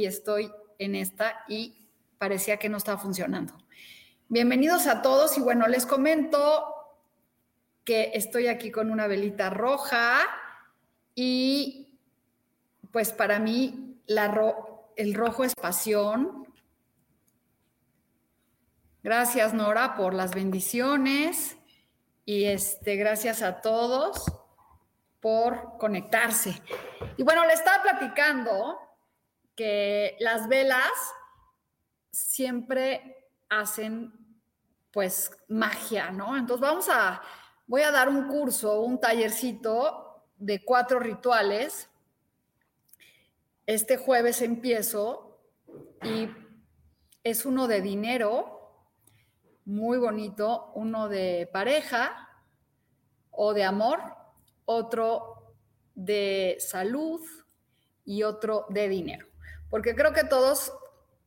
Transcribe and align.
Y 0.00 0.06
estoy 0.06 0.50
en 0.78 0.94
esta 0.94 1.44
y 1.46 1.82
parecía 2.16 2.56
que 2.56 2.70
no 2.70 2.78
estaba 2.78 2.98
funcionando. 2.98 3.52
Bienvenidos 4.28 4.86
a 4.86 5.02
todos 5.02 5.36
y 5.36 5.42
bueno, 5.42 5.68
les 5.68 5.84
comento 5.84 6.74
que 7.84 8.12
estoy 8.14 8.46
aquí 8.46 8.70
con 8.70 8.90
una 8.90 9.06
velita 9.06 9.50
roja 9.50 10.20
y 11.14 11.98
pues 12.90 13.12
para 13.12 13.38
mí 13.38 14.00
el 14.96 15.14
rojo 15.14 15.44
es 15.44 15.54
pasión. 15.54 16.46
Gracias 19.02 19.52
Nora 19.52 19.96
por 19.96 20.14
las 20.14 20.34
bendiciones 20.34 21.58
y 22.24 22.44
este 22.44 22.96
gracias 22.96 23.42
a 23.42 23.60
todos 23.60 24.24
por 25.20 25.76
conectarse. 25.76 26.62
Y 27.18 27.22
bueno, 27.22 27.44
le 27.44 27.52
estaba 27.52 27.82
platicando 27.82 28.89
que 29.60 30.16
las 30.20 30.48
velas 30.48 30.90
siempre 32.10 33.28
hacen 33.50 34.10
pues 34.90 35.30
magia, 35.48 36.10
¿no? 36.10 36.34
Entonces 36.34 36.62
vamos 36.66 36.88
a, 36.88 37.20
voy 37.66 37.82
a 37.82 37.90
dar 37.90 38.08
un 38.08 38.26
curso, 38.26 38.80
un 38.80 38.98
tallercito 38.98 40.24
de 40.38 40.64
cuatro 40.64 40.98
rituales. 40.98 41.90
Este 43.66 43.98
jueves 43.98 44.40
empiezo 44.40 45.42
y 46.04 46.30
es 47.22 47.44
uno 47.44 47.68
de 47.68 47.82
dinero, 47.82 48.86
muy 49.66 49.98
bonito, 49.98 50.72
uno 50.74 51.10
de 51.10 51.50
pareja 51.52 52.30
o 53.30 53.52
de 53.52 53.64
amor, 53.64 54.00
otro 54.64 55.54
de 55.94 56.56
salud 56.60 57.20
y 58.06 58.22
otro 58.22 58.64
de 58.70 58.88
dinero 58.88 59.29
porque 59.70 59.94
creo 59.94 60.12
que 60.12 60.24
todos, 60.24 60.72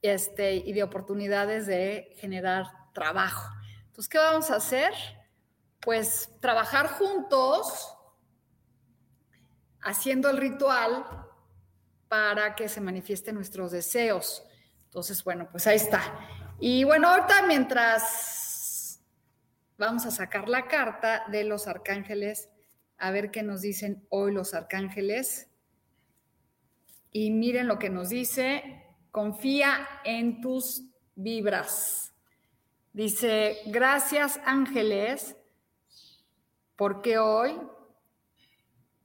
este, 0.02 0.56
y 0.56 0.74
de 0.74 0.84
oportunidades 0.84 1.66
de 1.66 2.14
generar 2.18 2.68
trabajo. 2.94 3.50
Entonces, 3.88 4.10
¿qué 4.10 4.18
vamos 4.18 4.52
a 4.52 4.58
hacer? 4.58 4.94
Pues 5.80 6.30
trabajar 6.40 6.88
juntos, 6.88 7.96
haciendo 9.82 10.30
el 10.30 10.38
ritual 10.38 11.06
para 12.08 12.56
que 12.56 12.70
se 12.70 12.82
manifiesten 12.82 13.36
nuestros 13.36 13.72
deseos. 13.72 14.44
Entonces, 14.86 15.24
bueno, 15.24 15.50
pues 15.52 15.66
ahí 15.68 15.78
está. 15.78 16.02
Y 16.60 16.84
bueno, 16.84 17.10
ahorita 17.10 17.44
mientras 17.48 19.02
vamos 19.78 20.06
a 20.06 20.12
sacar 20.12 20.48
la 20.48 20.68
carta 20.68 21.26
de 21.32 21.44
los 21.44 21.68
arcángeles, 21.68 22.50
a 22.98 23.12
ver 23.12 23.32
qué 23.32 23.44
nos 23.44 23.62
dicen 23.62 24.06
hoy 24.10 24.32
los 24.32 24.54
arcángeles. 24.54 25.50
Y 27.14 27.32
miren 27.32 27.68
lo 27.68 27.80
que 27.80 27.90
nos 27.90 28.10
dice, 28.10 28.84
confía 29.12 29.88
en 30.04 30.42
tus 30.42 30.84
vibras. 31.16 32.14
Dice, 32.92 33.60
gracias 33.68 34.42
ángeles, 34.46 35.38
porque 36.76 37.20
hoy, 37.20 37.56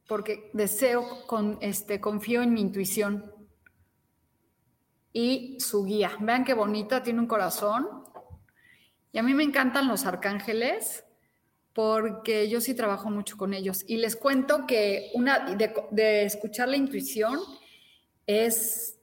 porque 0.08 0.50
deseo, 0.54 1.26
con, 1.26 1.58
este, 1.60 2.00
confío 2.00 2.42
en 2.42 2.54
mi 2.54 2.62
intuición 2.62 3.32
y 5.12 5.58
su 5.60 5.84
guía. 5.84 6.12
Vean 6.20 6.44
qué 6.44 6.54
bonita, 6.54 7.02
tiene 7.02 7.20
un 7.20 7.26
corazón. 7.26 7.86
Y 9.12 9.18
a 9.18 9.22
mí 9.22 9.34
me 9.34 9.44
encantan 9.44 9.88
los 9.88 10.06
arcángeles 10.06 11.04
porque 11.74 12.48
yo 12.48 12.60
sí 12.60 12.74
trabajo 12.74 13.10
mucho 13.10 13.36
con 13.36 13.52
ellos. 13.54 13.84
Y 13.86 13.98
les 13.98 14.16
cuento 14.16 14.66
que 14.66 15.10
una 15.14 15.54
de, 15.54 15.74
de 15.90 16.24
escuchar 16.24 16.68
la 16.68 16.76
intuición, 16.76 17.38
es 18.28 18.98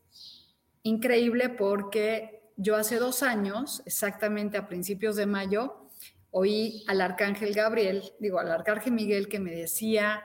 increíble 0.83 1.49
porque 1.49 2.43
yo 2.57 2.75
hace 2.75 2.97
dos 2.97 3.23
años, 3.23 3.81
exactamente 3.85 4.55
a 4.55 4.67
principios 4.67 5.15
de 5.15 5.25
mayo, 5.25 5.89
oí 6.29 6.83
al 6.87 7.01
arcángel 7.01 7.53
Gabriel, 7.53 8.03
digo, 8.19 8.39
al 8.39 8.51
arcángel 8.51 8.93
Miguel 8.93 9.27
que 9.27 9.39
me 9.39 9.51
decía, 9.51 10.23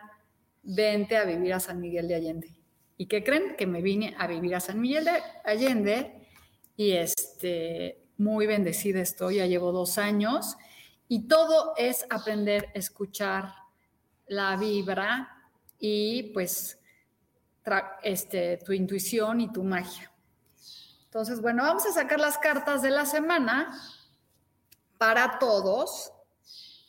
vente 0.63 1.17
a 1.17 1.25
vivir 1.25 1.55
a 1.55 1.61
San 1.61 1.81
Miguel 1.81 2.09
de 2.09 2.15
Allende. 2.15 2.55
¿Y 2.99 3.07
qué 3.07 3.25
creen? 3.25 3.57
Que 3.57 3.67
me 3.67 3.81
vine 3.81 4.15
a 4.19 4.27
vivir 4.27 4.55
a 4.55 4.61
San 4.61 4.79
Miguel 4.79 5.07
de 5.07 5.23
Allende 5.45 6.29
y 6.77 6.93
este, 6.93 8.03
muy 8.19 8.47
bendecida 8.47 9.01
estoy, 9.01 9.37
ya 9.37 9.47
llevo 9.47 9.73
dos 9.73 9.97
años 9.97 10.59
y 11.09 11.27
todo 11.27 11.73
es 11.79 12.05
aprender 12.11 12.69
escuchar 12.75 13.55
la 14.27 14.59
vibra 14.59 15.49
y 15.79 16.25
pues 16.35 16.80
este, 18.03 18.59
tu 18.59 18.73
intuición 18.73 19.41
y 19.41 19.53
tu 19.53 19.63
magia. 19.63 20.11
Entonces, 21.05 21.41
bueno, 21.41 21.63
vamos 21.63 21.87
a 21.87 21.93
sacar 21.93 22.21
las 22.21 22.39
cartas 22.39 22.83
de 22.83 22.91
la 22.91 23.05
semana 23.05 23.77
para 24.99 25.39
todos. 25.39 26.13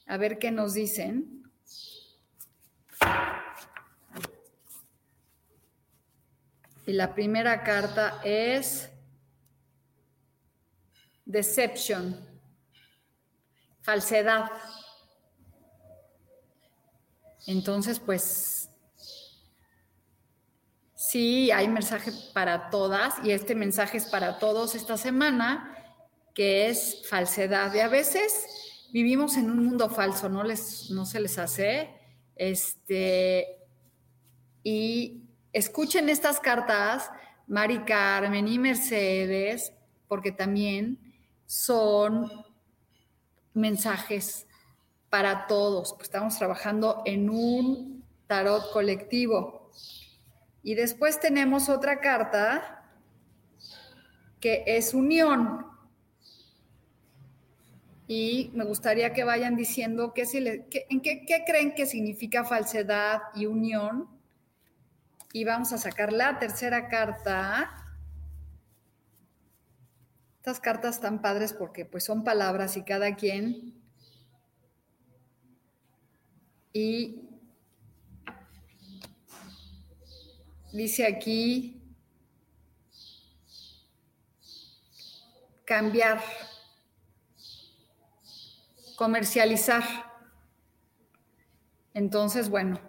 A 0.05 0.17
ver 0.17 0.37
qué 0.37 0.51
nos 0.51 0.73
dicen. 0.73 1.43
Y 6.85 6.93
la 6.93 7.13
primera 7.13 7.63
carta 7.63 8.19
es 8.23 8.89
Deception, 11.25 12.19
falsedad. 13.81 14.51
Entonces, 17.47 17.99
pues 17.99 18.69
Sí, 21.11 21.51
hay 21.51 21.67
mensaje 21.67 22.13
para 22.33 22.69
todas 22.69 23.15
y 23.21 23.31
este 23.31 23.53
mensaje 23.53 23.97
es 23.97 24.05
para 24.05 24.39
todos 24.39 24.75
esta 24.75 24.95
semana, 24.95 25.75
que 26.33 26.69
es 26.69 27.05
falsedad. 27.09 27.73
Y 27.73 27.79
a 27.79 27.89
veces 27.89 28.87
vivimos 28.93 29.35
en 29.35 29.51
un 29.51 29.65
mundo 29.65 29.89
falso, 29.89 30.29
no, 30.29 30.41
les, 30.41 30.89
no 30.89 31.05
se 31.05 31.19
les 31.19 31.37
hace. 31.37 31.89
Este, 32.37 33.45
y 34.63 35.23
escuchen 35.51 36.07
estas 36.07 36.39
cartas, 36.39 37.11
Mari 37.45 37.79
Carmen 37.79 38.47
y 38.47 38.57
Mercedes, 38.57 39.73
porque 40.07 40.31
también 40.31 40.97
son 41.45 42.31
mensajes 43.53 44.47
para 45.09 45.45
todos. 45.47 45.93
Estamos 46.01 46.37
trabajando 46.37 47.01
en 47.03 47.29
un 47.29 48.05
tarot 48.27 48.71
colectivo. 48.71 49.60
Y 50.63 50.75
después 50.75 51.19
tenemos 51.19 51.69
otra 51.69 51.99
carta 51.99 52.83
que 54.39 54.63
es 54.65 54.93
unión. 54.93 55.65
Y 58.07 58.51
me 58.53 58.65
gustaría 58.65 59.13
que 59.13 59.23
vayan 59.23 59.55
diciendo 59.55 60.13
qué, 60.13 60.23
en 60.89 61.01
qué, 61.01 61.43
creen 61.45 61.73
que 61.73 61.85
significa 61.85 62.43
falsedad 62.43 63.21
y 63.35 63.45
unión. 63.45 64.09
Y 65.31 65.45
vamos 65.45 65.71
a 65.71 65.77
sacar 65.77 66.11
la 66.11 66.37
tercera 66.37 66.89
carta. 66.89 67.71
Estas 70.39 70.59
cartas 70.59 70.95
están 70.95 71.21
padres 71.21 71.53
porque 71.53 71.85
pues 71.85 72.03
son 72.03 72.23
palabras 72.23 72.75
y 72.75 72.83
cada 72.83 73.15
quien. 73.15 73.81
Y 76.73 77.30
Dice 80.71 81.05
aquí, 81.05 81.81
cambiar, 85.65 86.21
comercializar. 88.95 89.83
Entonces, 91.93 92.49
bueno, 92.49 92.79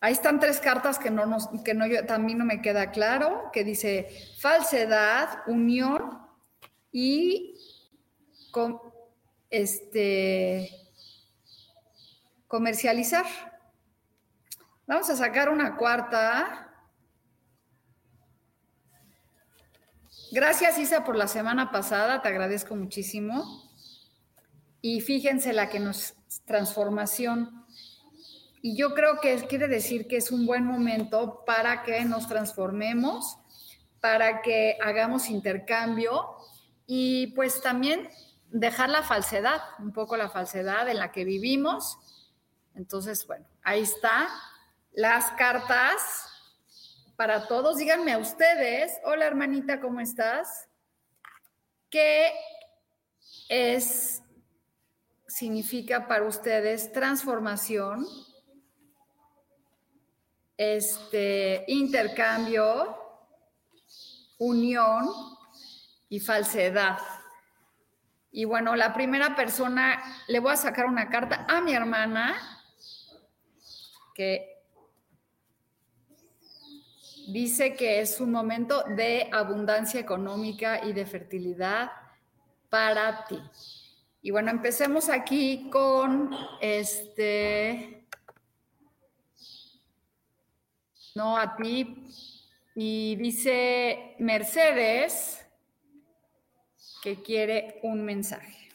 ahí 0.00 0.12
están 0.12 0.40
tres 0.40 0.58
cartas 0.58 0.98
que 0.98 1.10
no 1.10 1.26
nos, 1.26 1.48
que 1.64 1.74
no 1.74 1.86
yo, 1.86 2.04
también 2.04 2.38
no 2.38 2.44
me 2.44 2.60
queda 2.62 2.90
claro, 2.90 3.50
que 3.52 3.62
dice 3.62 4.08
falsedad, 4.40 5.40
unión 5.46 6.18
y 6.90 7.54
este 9.50 10.70
comercializar. 12.46 13.26
Vamos 14.86 15.08
a 15.10 15.16
sacar 15.16 15.48
una 15.48 15.76
cuarta. 15.76 16.63
Gracias, 20.34 20.78
Isa, 20.78 21.04
por 21.04 21.14
la 21.14 21.28
semana 21.28 21.70
pasada. 21.70 22.20
Te 22.20 22.26
agradezco 22.26 22.74
muchísimo. 22.74 23.70
Y 24.80 25.00
fíjense 25.00 25.52
la 25.52 25.68
que 25.68 25.78
nos 25.78 26.14
transformación. 26.44 27.64
Y 28.60 28.76
yo 28.76 28.94
creo 28.94 29.20
que 29.20 29.46
quiere 29.46 29.68
decir 29.68 30.08
que 30.08 30.16
es 30.16 30.32
un 30.32 30.44
buen 30.44 30.64
momento 30.64 31.44
para 31.46 31.84
que 31.84 32.04
nos 32.04 32.26
transformemos, 32.26 33.38
para 34.00 34.42
que 34.42 34.76
hagamos 34.82 35.30
intercambio 35.30 36.26
y 36.84 37.28
pues 37.36 37.62
también 37.62 38.08
dejar 38.48 38.90
la 38.90 39.04
falsedad, 39.04 39.60
un 39.78 39.92
poco 39.92 40.16
la 40.16 40.30
falsedad 40.30 40.88
en 40.88 40.98
la 40.98 41.12
que 41.12 41.24
vivimos. 41.24 41.96
Entonces, 42.74 43.24
bueno, 43.28 43.46
ahí 43.62 43.82
está 43.82 44.28
las 44.94 45.30
cartas 45.38 46.33
para 47.16 47.46
todos. 47.46 47.76
Díganme 47.76 48.12
a 48.12 48.18
ustedes, 48.18 48.92
hola 49.04 49.26
hermanita, 49.26 49.80
¿cómo 49.80 50.00
estás? 50.00 50.68
¿Qué 51.90 52.32
es, 53.48 54.22
significa 55.26 56.08
para 56.08 56.24
ustedes 56.24 56.92
transformación, 56.92 58.06
este, 60.56 61.64
intercambio, 61.68 62.96
unión 64.38 65.08
y 66.08 66.20
falsedad? 66.20 66.98
Y 68.32 68.44
bueno, 68.44 68.74
la 68.74 68.92
primera 68.92 69.36
persona, 69.36 70.02
le 70.26 70.40
voy 70.40 70.52
a 70.52 70.56
sacar 70.56 70.86
una 70.86 71.08
carta 71.08 71.46
a 71.48 71.60
mi 71.60 71.72
hermana, 71.72 72.34
que 74.16 74.53
dice 77.28 77.74
que 77.74 78.00
es 78.00 78.20
un 78.20 78.30
momento 78.30 78.84
de 78.96 79.28
abundancia 79.32 80.00
económica 80.00 80.84
y 80.84 80.92
de 80.92 81.06
fertilidad 81.06 81.90
para 82.68 83.24
ti. 83.26 83.40
Y 84.22 84.30
bueno, 84.30 84.50
empecemos 84.50 85.08
aquí 85.08 85.68
con 85.70 86.30
este, 86.60 88.06
no 91.14 91.36
a 91.36 91.54
ti, 91.56 92.08
y 92.74 93.14
dice 93.16 94.16
Mercedes 94.18 95.46
que 97.02 97.22
quiere 97.22 97.80
un 97.82 98.04
mensaje. 98.04 98.68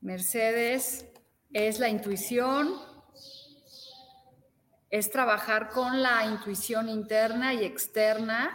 Mercedes 0.00 1.06
es 1.52 1.78
la 1.78 1.88
intuición, 1.88 2.74
es 4.90 5.10
trabajar 5.10 5.68
con 5.68 6.02
la 6.02 6.24
intuición 6.24 6.88
interna 6.88 7.54
y 7.54 7.64
externa. 7.64 8.54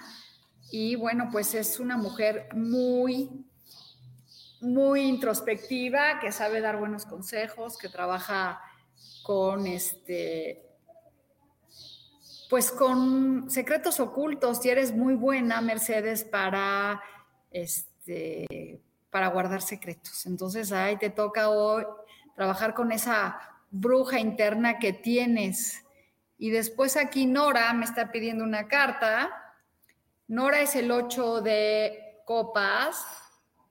Y 0.71 0.95
bueno, 0.95 1.29
pues 1.31 1.53
es 1.53 1.79
una 1.79 1.97
mujer 1.97 2.49
muy, 2.53 3.45
muy 4.61 5.01
introspectiva, 5.01 6.19
que 6.19 6.31
sabe 6.31 6.61
dar 6.61 6.77
buenos 6.77 7.05
consejos, 7.05 7.77
que 7.77 7.89
trabaja 7.89 8.59
con 9.21 9.67
este, 9.67 10.65
pues 12.49 12.71
con 12.71 13.49
secretos 13.51 13.99
ocultos. 13.99 14.65
Y 14.65 14.69
eres 14.69 14.95
muy 14.95 15.13
buena, 15.13 15.61
Mercedes, 15.61 16.23
para 16.23 17.01
este, 17.51 18.81
para 19.11 19.27
guardar 19.27 19.61
secretos. 19.61 20.25
Entonces, 20.25 20.71
ahí 20.71 20.97
te 20.97 21.11
toca 21.11 21.49
hoy 21.49 21.85
trabajar 22.35 22.73
con 22.73 22.91
esa 22.91 23.39
bruja 23.69 24.19
interna 24.19 24.79
que 24.79 24.91
tienes 24.91 25.82
y 26.43 26.49
después 26.49 26.97
aquí 26.97 27.25
Nora 27.25 27.71
me 27.71 27.85
está 27.85 28.11
pidiendo 28.11 28.43
una 28.43 28.67
carta. 28.67 29.55
Nora 30.27 30.59
es 30.59 30.75
el 30.75 30.91
8 30.91 31.39
de 31.39 32.19
copas, 32.25 33.07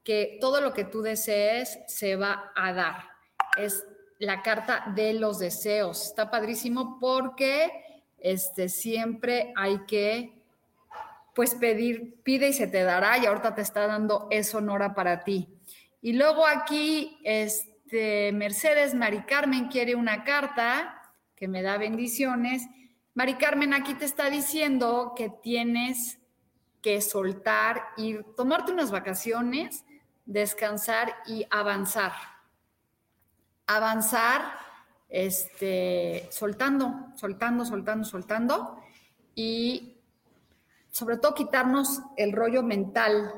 que 0.02 0.38
todo 0.40 0.62
lo 0.62 0.72
que 0.72 0.84
tú 0.84 1.02
desees 1.02 1.80
se 1.86 2.16
va 2.16 2.50
a 2.56 2.72
dar. 2.72 3.10
Es 3.58 3.84
la 4.18 4.40
carta 4.40 4.84
de 4.94 5.12
los 5.12 5.38
deseos. 5.38 6.02
Está 6.02 6.30
padrísimo 6.30 6.98
porque 6.98 8.06
este, 8.18 8.70
siempre 8.70 9.52
hay 9.54 9.80
que 9.84 10.42
pues 11.34 11.54
pedir, 11.54 12.22
pide 12.22 12.48
y 12.48 12.52
se 12.54 12.68
te 12.68 12.84
dará 12.84 13.18
y 13.18 13.26
ahorita 13.26 13.54
te 13.54 13.60
está 13.60 13.86
dando 13.86 14.28
eso, 14.30 14.62
Nora, 14.62 14.94
para 14.94 15.24
ti. 15.24 15.46
Y 16.00 16.14
luego 16.14 16.46
aquí, 16.46 17.20
este, 17.22 18.32
Mercedes 18.32 18.94
Mari 18.94 19.24
Carmen 19.24 19.68
quiere 19.68 19.94
una 19.94 20.24
carta 20.24 21.00
que 21.42 21.48
me 21.48 21.62
da 21.62 21.76
bendiciones. 21.76 22.68
Mari 23.14 23.34
Carmen 23.34 23.74
aquí 23.74 23.94
te 23.94 24.04
está 24.04 24.30
diciendo 24.30 25.12
que 25.16 25.28
tienes 25.28 26.20
que 26.80 27.00
soltar 27.00 27.82
y 27.96 28.22
tomarte 28.36 28.70
unas 28.70 28.92
vacaciones, 28.92 29.84
descansar 30.24 31.12
y 31.26 31.44
avanzar. 31.50 32.12
Avanzar, 33.66 34.52
este, 35.08 36.28
soltando, 36.30 37.08
soltando, 37.16 37.64
soltando, 37.64 38.04
soltando 38.04 38.80
y 39.34 40.00
sobre 40.92 41.16
todo 41.16 41.34
quitarnos 41.34 42.02
el 42.16 42.30
rollo 42.30 42.62
mental. 42.62 43.34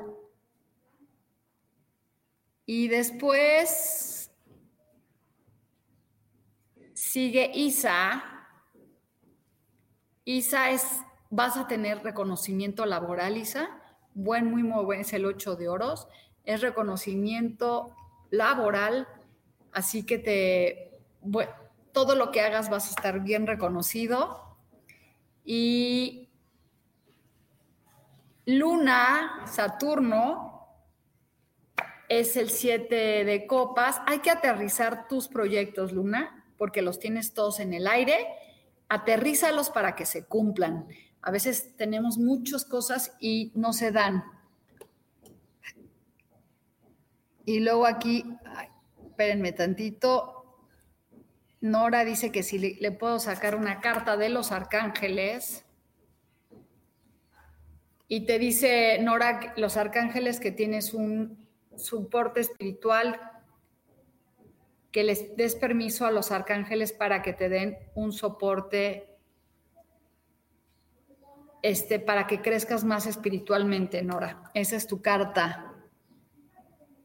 Y 2.67 2.87
después 2.87 4.14
Sigue 7.15 7.49
Isa. 7.53 8.25
Isa 10.25 10.71
es, 10.71 11.01
vas 11.29 11.55
a 11.55 11.65
tener 11.65 12.03
reconocimiento 12.03 12.85
laboral, 12.85 13.37
Isa. 13.37 13.69
Buen, 14.13 14.51
muy, 14.51 14.63
muy 14.63 14.83
buen, 14.83 14.99
es 14.99 15.13
el 15.13 15.25
8 15.25 15.55
de 15.55 15.69
oros. 15.69 16.09
Es 16.43 16.59
reconocimiento 16.59 17.95
laboral, 18.31 19.07
así 19.71 20.05
que 20.05 20.17
te, 20.17 20.99
todo 21.93 22.15
lo 22.15 22.31
que 22.31 22.41
hagas 22.41 22.69
vas 22.69 22.87
a 22.87 22.89
estar 22.89 23.21
bien 23.21 23.47
reconocido. 23.47 24.57
Y 25.45 26.27
Luna, 28.45 29.43
Saturno, 29.45 30.67
es 32.09 32.35
el 32.35 32.49
7 32.49 33.23
de 33.23 33.47
copas. 33.47 34.01
Hay 34.05 34.19
que 34.19 34.31
aterrizar 34.31 35.07
tus 35.07 35.29
proyectos, 35.29 35.93
Luna 35.93 36.41
porque 36.57 36.81
los 36.81 36.99
tienes 36.99 37.33
todos 37.33 37.59
en 37.59 37.73
el 37.73 37.87
aire, 37.87 38.27
aterrízalos 38.89 39.69
para 39.69 39.95
que 39.95 40.05
se 40.05 40.25
cumplan. 40.25 40.87
A 41.21 41.31
veces 41.31 41.75
tenemos 41.75 42.17
muchas 42.17 42.65
cosas 42.65 43.15
y 43.19 43.51
no 43.55 43.73
se 43.73 43.91
dan. 43.91 44.23
Y 47.45 47.59
luego 47.59 47.85
aquí, 47.85 48.25
espérenme 49.07 49.51
tantito, 49.51 50.31
Nora 51.61 52.05
dice 52.05 52.31
que 52.31 52.43
si 52.43 52.59
le, 52.59 52.75
le 52.79 52.91
puedo 52.91 53.19
sacar 53.19 53.55
una 53.55 53.81
carta 53.81 54.17
de 54.17 54.29
los 54.29 54.51
arcángeles. 54.51 55.65
Y 58.07 58.25
te 58.27 58.37
dice, 58.37 58.99
Nora, 59.01 59.53
los 59.57 59.77
arcángeles 59.77 60.39
que 60.39 60.51
tienes 60.51 60.93
un 60.93 61.47
soporte 61.75 62.41
espiritual 62.41 63.19
que 64.95 65.03
les 65.03 65.35
des 65.35 65.55
permiso 65.55 66.05
a 66.05 66.11
los 66.11 66.31
arcángeles 66.31 66.93
para 66.93 67.21
que 67.21 67.33
te 67.33 67.49
den 67.49 67.77
un 67.95 68.13
soporte 68.13 69.09
este, 71.61 71.99
para 71.99 72.27
que 72.27 72.41
crezcas 72.41 72.85
más 72.85 73.05
espiritualmente, 73.05 74.01
Nora. 74.03 74.49
Esa 74.53 74.77
es 74.77 74.87
tu 74.87 75.01
carta. 75.01 75.73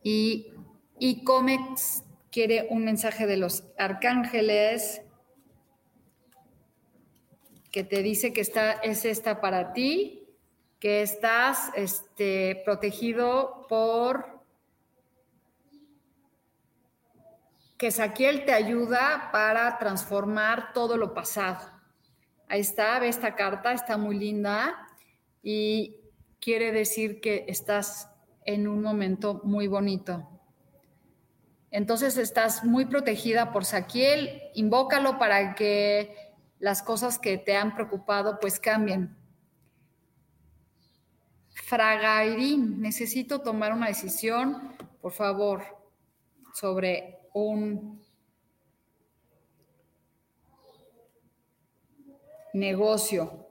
Y, 0.05 0.53
y 1.01 1.25
quiere 2.31 2.69
un 2.71 2.85
mensaje 2.85 3.27
de 3.27 3.37
los 3.39 3.65
arcángeles 3.77 5.03
que 7.73 7.83
te 7.83 8.05
dice 8.05 8.33
que 8.33 8.43
está, 8.43 8.71
es 8.71 9.05
esta 9.05 9.41
para 9.41 9.73
ti, 9.73 10.29
que 10.79 11.03
estás 11.03 11.73
este, 11.75 12.63
protegido 12.65 13.67
por 13.69 14.40
que 17.81 17.91
Saquiel 17.91 18.45
te 18.45 18.53
ayuda 18.53 19.31
para 19.33 19.79
transformar 19.79 20.75
todo 20.75 20.99
lo 20.99 21.15
pasado. 21.15 21.67
Ahí 22.47 22.61
está, 22.61 22.99
ve 22.99 23.09
esta 23.09 23.35
carta, 23.35 23.73
está 23.73 23.97
muy 23.97 24.19
linda. 24.19 24.87
Y 25.43 25.97
quiere 26.43 26.73
decir 26.73 27.23
que 27.23 27.47
estás 27.49 28.11
en 28.45 28.69
un 28.69 28.83
momento 28.83 29.41
muy 29.45 29.67
bonito. 29.67 30.29
Entonces 31.71 32.19
estás 32.19 32.65
muy 32.65 32.85
protegida 32.85 33.51
por 33.51 33.65
Saquiel, 33.65 34.43
invócalo 34.53 35.19
para 35.19 35.55
que 35.55 36.35
las 36.59 36.83
cosas 36.83 37.19
que 37.19 37.39
te 37.39 37.57
han 37.57 37.75
preocupado 37.75 38.41
pues 38.41 38.61
cambien. 38.61 39.17
Fragairín, 41.49 42.83
necesito 42.83 43.41
tomar 43.41 43.73
una 43.73 43.87
decisión, 43.87 44.77
por 45.01 45.13
favor, 45.13 45.63
sobre 46.53 47.20
un 47.33 48.01
negocio. 52.53 53.49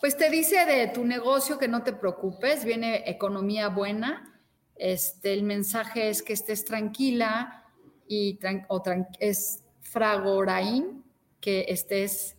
Pues 0.00 0.16
te 0.16 0.30
dice 0.30 0.64
de 0.66 0.88
tu 0.88 1.04
negocio 1.04 1.58
que 1.58 1.68
no 1.68 1.82
te 1.82 1.92
preocupes, 1.92 2.64
viene 2.64 3.08
economía 3.08 3.68
buena. 3.68 4.40
Este, 4.76 5.32
el 5.32 5.42
mensaje 5.42 6.10
es 6.10 6.22
que 6.22 6.34
estés 6.34 6.64
tranquila 6.64 7.64
y 8.06 8.38
o 8.68 8.82
es 9.18 9.64
fragoraín, 9.80 11.02
que 11.40 11.66
estés 11.68 12.36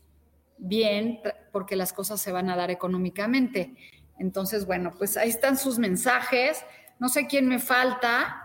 bien 0.58 1.20
porque 1.52 1.76
las 1.76 1.94
cosas 1.94 2.22
se 2.22 2.32
van 2.32 2.50
a 2.50 2.56
dar 2.56 2.72
económicamente. 2.72 3.76
Entonces, 4.20 4.66
bueno, 4.66 4.94
pues 4.98 5.18
ahí 5.18 5.30
están 5.30 5.58
sus 5.58 5.80
mensajes. 5.80 6.64
No 7.00 7.10
sé 7.10 7.28
quién 7.28 7.48
me 7.48 7.60
falta. 7.60 8.44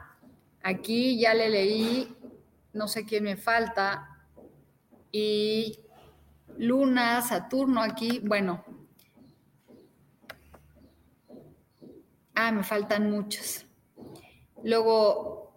Aquí 0.63 1.19
ya 1.19 1.35
le 1.35 1.49
leí, 1.49 2.17
no 2.73 2.88
sé 2.88 3.05
quién 3.05 3.25
me 3.25 3.37
falta. 3.37 4.26
Y 5.11 5.81
Luna, 6.57 7.23
Saturno 7.23 7.83
aquí, 7.83 8.21
bueno, 8.25 8.64
Ah, 12.35 12.50
me 12.50 12.64
faltan 12.64 13.11
muchos. 13.11 13.67
Luego, 14.64 15.55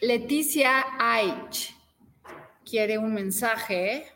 Leticia 0.00 0.84
Aich 0.98 1.74
quiere 2.64 2.96
un 2.96 3.12
mensaje. 3.12 4.06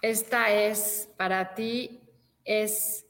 Esta 0.00 0.52
es 0.52 1.08
para 1.16 1.54
ti, 1.54 2.00
es 2.44 3.05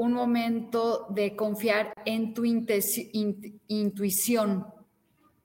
un 0.00 0.14
momento 0.14 1.08
de 1.10 1.36
confiar 1.36 1.92
en 2.06 2.32
tu 2.32 2.46
intuición 2.46 4.66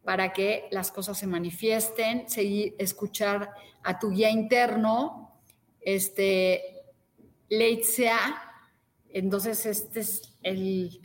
para 0.02 0.32
que 0.32 0.70
las 0.72 0.92
cosas 0.92 1.18
se 1.18 1.28
manifiesten, 1.28 2.30
seguir, 2.30 2.74
escuchar 2.80 3.50
a 3.84 4.00
tu 4.00 4.12
guía 4.12 4.30
interno, 4.30 5.42
este, 5.82 6.86
Leitzea. 7.50 8.64
Entonces, 9.10 9.66
este 9.66 10.00
es 10.00 10.22
el, 10.42 11.02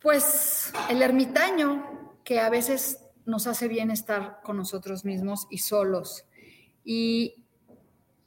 pues, 0.00 0.72
el 0.88 1.02
ermitaño 1.02 2.16
que 2.24 2.40
a 2.40 2.48
veces 2.48 3.04
nos 3.26 3.46
hace 3.46 3.68
bien 3.68 3.90
estar 3.90 4.40
con 4.42 4.56
nosotros 4.56 5.04
mismos 5.04 5.46
y 5.50 5.58
solos. 5.58 6.24
Y 6.84 7.44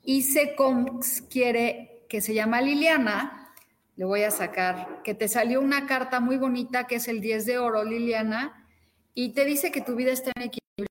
Isecoms 0.04 1.24
quiere, 1.24 1.93
que 2.14 2.22
se 2.22 2.36
llama 2.36 2.62
Liliana, 2.62 3.52
le 3.96 4.06
voy 4.06 4.22
a 4.22 4.30
sacar, 4.30 5.02
que 5.02 5.16
te 5.16 5.28
salió 5.28 5.60
una 5.60 5.88
carta 5.88 6.20
muy 6.20 6.38
bonita 6.38 6.86
que 6.86 6.98
es 6.98 7.08
el 7.08 7.22
10 7.22 7.48
de 7.48 7.58
oro, 7.58 7.84
Liliana, 7.84 8.70
y 9.16 9.34
te 9.34 9.46
dice 9.46 9.72
que 9.72 9.82
tu 9.82 9.96
vida 9.96 10.12
está 10.12 10.32
en 10.36 10.44
equilibrio. 10.44 10.88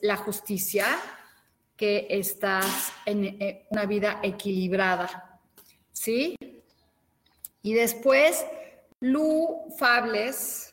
La 0.00 0.16
justicia, 0.16 0.86
que 1.76 2.06
estás 2.08 2.94
en 3.04 3.38
una 3.68 3.84
vida 3.84 4.20
equilibrada. 4.22 5.38
¿Sí? 5.92 6.34
Y 7.60 7.74
después, 7.74 8.46
Lu 9.00 9.66
Fables. 9.76 10.71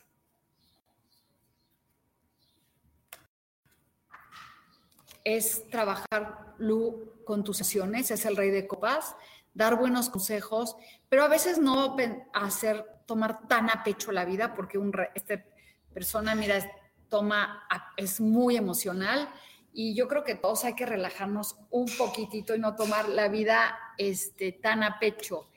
Es 5.24 5.68
trabajar, 5.68 6.54
Lu, 6.58 7.12
con 7.24 7.44
tus 7.44 7.56
sesiones, 7.56 8.10
es 8.10 8.24
el 8.24 8.36
rey 8.36 8.50
de 8.50 8.66
copas, 8.66 9.14
dar 9.54 9.76
buenos 9.76 10.10
consejos, 10.10 10.76
pero 11.08 11.24
a 11.24 11.28
veces 11.28 11.58
no 11.58 11.96
hacer, 12.32 12.86
tomar 13.06 13.46
tan 13.48 13.70
a 13.70 13.82
pecho 13.82 14.12
la 14.12 14.24
vida, 14.24 14.54
porque 14.54 14.78
un, 14.78 14.92
esta 15.14 15.44
persona, 15.92 16.34
mira, 16.34 16.70
toma, 17.08 17.66
es 17.96 18.20
muy 18.20 18.56
emocional 18.56 19.28
y 19.72 19.94
yo 19.94 20.08
creo 20.08 20.24
que 20.24 20.34
todos 20.34 20.64
hay 20.64 20.74
que 20.74 20.86
relajarnos 20.86 21.56
un 21.70 21.86
poquitito 21.96 22.54
y 22.54 22.58
no 22.58 22.74
tomar 22.74 23.08
la 23.08 23.28
vida 23.28 23.78
este, 23.98 24.52
tan 24.52 24.82
a 24.82 24.98
pecho. 24.98 25.48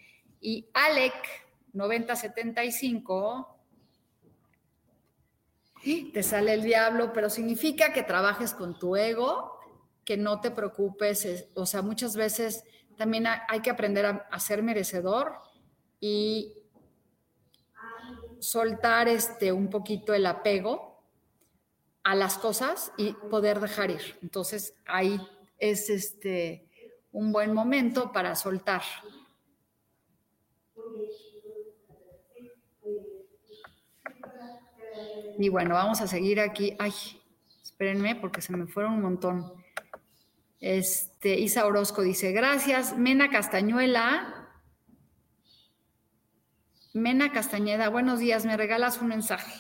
Y 0.42 0.68
Alec 0.74 1.14
9075 1.74 3.53
te 6.14 6.24
sale 6.24 6.54
el 6.54 6.64
diablo, 6.64 7.12
pero 7.14 7.30
significa 7.30 7.92
que 7.92 8.04
trabajes 8.04 8.54
con 8.54 8.80
tu 8.80 8.96
ego, 8.96 9.60
que 10.06 10.18
no 10.18 10.40
te 10.40 10.52
preocupes, 10.52 11.48
o 11.54 11.66
sea, 11.66 11.82
muchas 11.82 12.16
veces 12.16 12.64
también 12.98 13.26
hay 13.28 13.60
que 13.62 13.70
aprender 13.70 14.06
a, 14.06 14.28
a 14.32 14.40
ser 14.40 14.64
merecedor 14.64 15.34
y 16.00 16.54
soltar 18.40 19.08
este 19.08 19.52
un 19.52 19.70
poquito 19.70 20.14
el 20.14 20.26
apego 20.26 21.02
a 22.04 22.16
las 22.16 22.38
cosas 22.38 22.92
y 22.98 23.14
poder 23.14 23.60
dejar 23.60 23.92
ir. 23.92 24.20
Entonces 24.22 24.76
ahí 24.86 25.20
es 25.58 25.90
este 25.90 26.68
un 27.12 27.32
buen 27.32 27.54
momento 27.54 28.12
para 28.12 28.36
soltar. 28.36 28.82
Y 35.38 35.50
bueno, 35.50 35.76
vamos 35.76 36.02
a 36.02 36.08
seguir 36.08 36.40
aquí. 36.40 36.76
Ay, 36.80 36.94
espérenme 37.62 38.16
porque 38.16 38.42
se 38.42 38.56
me 38.56 38.68
fueron 38.68 38.94
un 38.94 39.02
montón. 39.02 39.54
Este, 40.60 41.40
Isa 41.40 41.66
Orozco 41.66 42.02
dice, 42.02 42.32
gracias. 42.32 42.98
Mena 42.98 43.30
Castañuela. 43.30 44.50
Mena 46.94 47.32
Castañeda, 47.32 47.90
buenos 47.90 48.20
días, 48.20 48.46
me 48.46 48.56
regalas 48.56 49.02
un 49.02 49.08
mensaje 49.08 49.52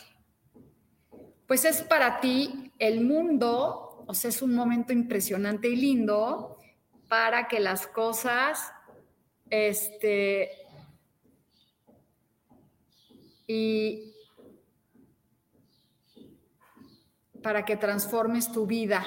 pues 1.47 1.65
es 1.65 1.81
para 1.83 2.19
ti 2.19 2.71
el 2.79 3.01
mundo, 3.01 4.05
o 4.07 4.13
sea, 4.13 4.29
es 4.29 4.41
un 4.41 4.55
momento 4.55 4.93
impresionante 4.93 5.67
y 5.67 5.75
lindo 5.75 6.57
para 7.07 7.47
que 7.47 7.59
las 7.59 7.85
cosas, 7.87 8.71
este, 9.49 10.49
y 13.45 14.13
para 17.43 17.65
que 17.65 17.77
transformes 17.77 18.51
tu 18.51 18.65
vida. 18.65 19.05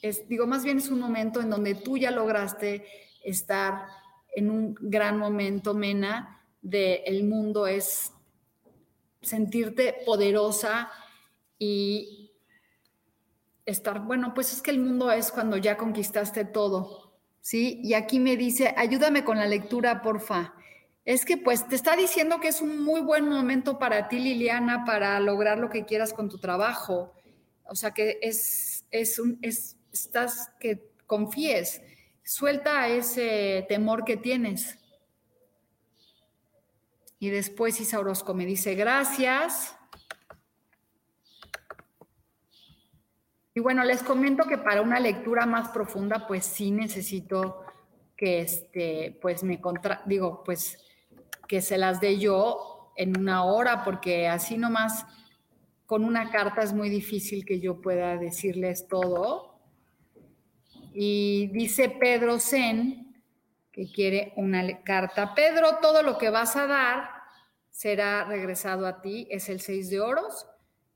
Es, 0.00 0.26
digo, 0.28 0.46
más 0.46 0.64
bien 0.64 0.78
es 0.78 0.88
un 0.88 1.00
momento 1.00 1.42
en 1.42 1.50
donde 1.50 1.74
tú 1.74 1.98
ya 1.98 2.10
lograste 2.10 2.86
estar 3.22 3.86
en 4.34 4.50
un 4.50 4.74
gran 4.80 5.18
momento, 5.18 5.74
Mena, 5.74 6.42
de 6.62 7.02
el 7.06 7.24
mundo 7.24 7.66
es 7.66 8.12
sentirte 9.20 9.96
poderosa, 10.06 10.90
y 11.58 12.32
estar, 13.64 14.00
bueno, 14.00 14.34
pues 14.34 14.52
es 14.52 14.62
que 14.62 14.70
el 14.70 14.78
mundo 14.78 15.10
es 15.10 15.32
cuando 15.32 15.56
ya 15.56 15.76
conquistaste 15.76 16.44
todo, 16.44 17.18
¿sí? 17.40 17.80
Y 17.82 17.94
aquí 17.94 18.20
me 18.20 18.36
dice, 18.36 18.74
ayúdame 18.76 19.24
con 19.24 19.38
la 19.38 19.46
lectura, 19.46 20.02
porfa. 20.02 20.54
Es 21.04 21.24
que 21.24 21.36
pues 21.36 21.66
te 21.68 21.76
está 21.76 21.96
diciendo 21.96 22.40
que 22.40 22.48
es 22.48 22.60
un 22.60 22.84
muy 22.84 23.00
buen 23.00 23.28
momento 23.28 23.78
para 23.78 24.08
ti, 24.08 24.18
Liliana, 24.18 24.84
para 24.84 25.18
lograr 25.20 25.58
lo 25.58 25.70
que 25.70 25.84
quieras 25.84 26.12
con 26.12 26.28
tu 26.28 26.38
trabajo. 26.38 27.12
O 27.68 27.74
sea 27.74 27.92
que 27.92 28.18
es, 28.22 28.84
es 28.90 29.18
un, 29.18 29.38
es, 29.42 29.76
estás, 29.92 30.50
que 30.60 30.90
confíes, 31.06 31.82
suelta 32.22 32.88
ese 32.88 33.64
temor 33.68 34.04
que 34.04 34.16
tienes. 34.16 34.78
Y 37.18 37.30
después 37.30 37.80
Isa 37.80 37.98
Orozco 37.98 38.34
me 38.34 38.44
dice, 38.44 38.74
gracias. 38.74 39.76
Y 43.54 43.60
bueno, 43.60 43.84
les 43.84 44.02
comento 44.02 44.44
que 44.44 44.58
para 44.58 44.82
una 44.82 45.00
lectura 45.00 45.46
más 45.46 45.70
profunda, 45.70 46.26
pues 46.26 46.44
sí 46.44 46.70
necesito 46.70 47.64
que 48.14 48.40
este, 48.40 49.18
pues 49.22 49.42
me 49.42 49.60
contra, 49.60 50.02
digo, 50.04 50.42
pues 50.44 50.78
que 51.48 51.62
se 51.62 51.78
las 51.78 52.00
dé 52.00 52.18
yo 52.18 52.92
en 52.96 53.18
una 53.18 53.44
hora, 53.44 53.82
porque 53.82 54.28
así 54.28 54.58
nomás 54.58 55.06
con 55.86 56.04
una 56.04 56.30
carta 56.30 56.62
es 56.62 56.72
muy 56.72 56.90
difícil 56.90 57.44
que 57.46 57.60
yo 57.60 57.80
pueda 57.80 58.16
decirles 58.16 58.88
todo. 58.88 59.58
Y 60.92 61.48
dice 61.48 61.88
Pedro 61.88 62.38
Zen 62.40 63.22
que 63.70 63.92
quiere 63.92 64.32
una 64.36 64.82
carta. 64.82 65.34
Pedro, 65.34 65.78
todo 65.82 66.02
lo 66.02 66.16
que 66.16 66.30
vas 66.30 66.56
a 66.56 66.66
dar 66.66 67.10
será 67.70 68.24
regresado 68.24 68.86
a 68.86 69.02
ti, 69.02 69.28
es 69.30 69.50
el 69.50 69.60
seis 69.60 69.90
de 69.90 70.00
oros, 70.00 70.46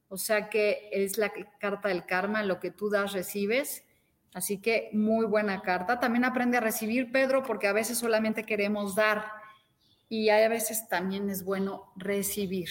o 0.08 0.16
sea 0.16 0.48
que 0.48 0.88
es 0.90 1.18
la 1.18 1.30
carta 1.58 1.88
del 1.88 2.06
karma, 2.06 2.42
lo 2.42 2.58
que 2.58 2.70
tú 2.70 2.88
das, 2.88 3.12
recibes. 3.12 3.84
Así 4.32 4.62
que 4.62 4.88
muy 4.92 5.26
buena 5.26 5.60
carta. 5.60 6.00
También 6.00 6.24
aprende 6.24 6.56
a 6.56 6.60
recibir, 6.60 7.12
Pedro, 7.12 7.42
porque 7.42 7.66
a 7.66 7.72
veces 7.72 7.98
solamente 7.98 8.44
queremos 8.44 8.94
dar 8.94 9.26
y 10.08 10.30
a 10.30 10.48
veces 10.48 10.88
también 10.88 11.28
es 11.28 11.44
bueno 11.44 11.92
recibir. 11.96 12.70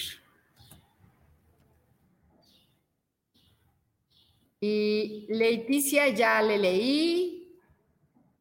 Y 4.60 5.26
Leticia 5.30 6.10
ya 6.10 6.42
le 6.42 6.58
leí. 6.58 7.58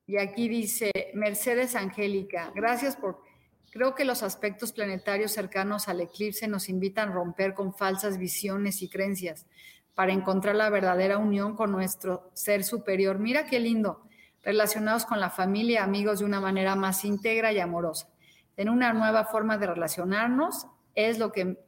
Y 0.06 0.16
aquí 0.16 0.48
dice 0.48 0.90
Mercedes 1.14 1.76
Angélica, 1.76 2.50
gracias 2.54 2.96
por 2.96 3.28
Creo 3.70 3.94
que 3.94 4.04
los 4.04 4.22
aspectos 4.22 4.72
planetarios 4.72 5.32
cercanos 5.32 5.88
al 5.88 6.00
eclipse 6.00 6.48
nos 6.48 6.68
invitan 6.68 7.10
a 7.10 7.12
romper 7.12 7.52
con 7.52 7.74
falsas 7.74 8.16
visiones 8.16 8.80
y 8.82 8.88
creencias 8.88 9.46
para 9.94 10.12
encontrar 10.12 10.54
la 10.54 10.70
verdadera 10.70 11.18
unión 11.18 11.54
con 11.54 11.70
nuestro 11.70 12.30
ser 12.32 12.64
superior. 12.64 13.18
Mira 13.18 13.44
qué 13.46 13.60
lindo, 13.60 14.02
relacionados 14.42 15.04
con 15.04 15.20
la 15.20 15.28
familia, 15.28 15.84
amigos 15.84 16.20
de 16.20 16.24
una 16.24 16.40
manera 16.40 16.76
más 16.76 17.04
íntegra 17.04 17.52
y 17.52 17.58
amorosa. 17.58 18.08
En 18.56 18.70
una 18.70 18.92
nueva 18.92 19.26
forma 19.26 19.58
de 19.58 19.66
relacionarnos 19.66 20.66
es 20.94 21.18
lo 21.18 21.30
que 21.30 21.58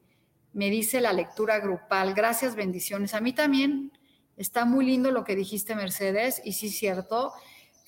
me 0.52 0.71
dice 0.71 1.00
la 1.00 1.12
lectura 1.12 1.59
grupal. 1.59 2.14
Gracias, 2.14 2.57
bendiciones. 2.57 3.12
A 3.12 3.21
mí 3.21 3.33
también 3.35 3.92
está 4.41 4.65
muy 4.65 4.87
lindo 4.87 5.11
lo 5.11 5.25
que 5.25 5.37
dijiste, 5.37 5.75
Mercedes, 5.75 6.41
y 6.45 6.53
sí 6.53 6.67
es 6.67 6.79
cierto 6.79 7.33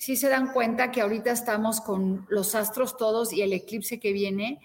sí 0.03 0.17
se 0.17 0.27
dan 0.27 0.51
cuenta 0.51 0.91
que 0.91 0.99
ahorita 0.99 1.31
estamos 1.31 1.79
con 1.79 2.25
los 2.27 2.55
astros 2.55 2.97
todos 2.97 3.31
y 3.31 3.41
el 3.41 3.53
eclipse 3.53 4.01
que 4.01 4.11
viene, 4.11 4.59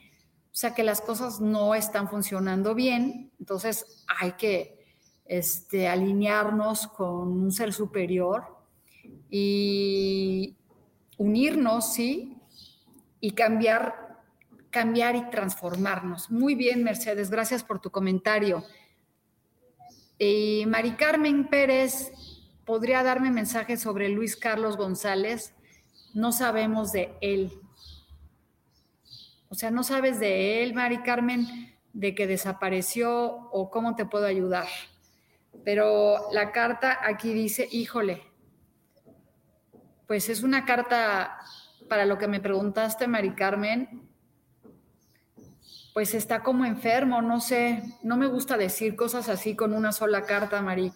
o 0.47 0.57
sea 0.57 0.75
que 0.75 0.83
las 0.83 1.00
cosas 1.00 1.40
no 1.40 1.76
están 1.76 2.09
funcionando 2.09 2.75
bien, 2.75 3.30
entonces 3.38 4.04
hay 4.09 4.33
que 4.33 4.85
este, 5.26 5.87
alinearnos 5.87 6.88
con 6.88 7.28
un 7.28 7.52
ser 7.52 7.73
superior 7.73 8.47
y 9.30 10.57
unirnos, 11.18 11.92
¿sí? 11.92 12.37
Y 13.21 13.30
cambiar, 13.30 14.25
cambiar 14.71 15.14
y 15.14 15.30
transformarnos. 15.30 16.33
Muy 16.33 16.57
bien, 16.57 16.83
Mercedes, 16.83 17.30
gracias 17.30 17.62
por 17.62 17.78
tu 17.78 17.90
comentario. 17.92 18.64
Y 20.18 20.64
Mari 20.66 20.92
Carmen 20.92 21.48
Pérez 21.48 22.12
podría 22.64 23.02
darme 23.02 23.30
mensajes 23.30 23.80
sobre 23.80 24.08
Luis 24.08 24.37
Carlos 24.37 24.76
González. 24.76 25.54
No 26.12 26.32
sabemos 26.32 26.92
de 26.92 27.16
él. 27.20 27.52
O 29.48 29.54
sea, 29.54 29.70
no 29.70 29.82
sabes 29.82 30.18
de 30.18 30.62
él, 30.62 30.75
Mari 30.75 30.98
Carmen, 31.02 31.46
de 31.92 32.14
que 32.14 32.26
desapareció 32.26 33.48
o 33.52 33.70
cómo 33.70 33.94
te 33.94 34.04
puedo 34.04 34.26
ayudar. 34.26 34.66
Pero 35.64 36.30
la 36.32 36.52
carta 36.52 36.98
aquí 37.02 37.32
dice, 37.32 37.68
híjole, 37.70 38.25
pues 40.06 40.28
es 40.28 40.42
una 40.42 40.64
carta 40.64 41.38
para 41.88 42.04
lo 42.04 42.18
que 42.18 42.28
me 42.28 42.40
preguntaste, 42.40 43.06
Mari 43.06 43.34
Carmen, 43.34 44.07
pues 45.98 46.14
está 46.14 46.44
como 46.44 46.64
enfermo, 46.64 47.20
no 47.22 47.40
sé, 47.40 47.82
no 48.04 48.16
me 48.16 48.28
gusta 48.28 48.56
decir 48.56 48.94
cosas 48.94 49.28
así 49.28 49.56
con 49.56 49.72
una 49.74 49.90
sola 49.90 50.22
carta, 50.22 50.62
Mari 50.62 50.92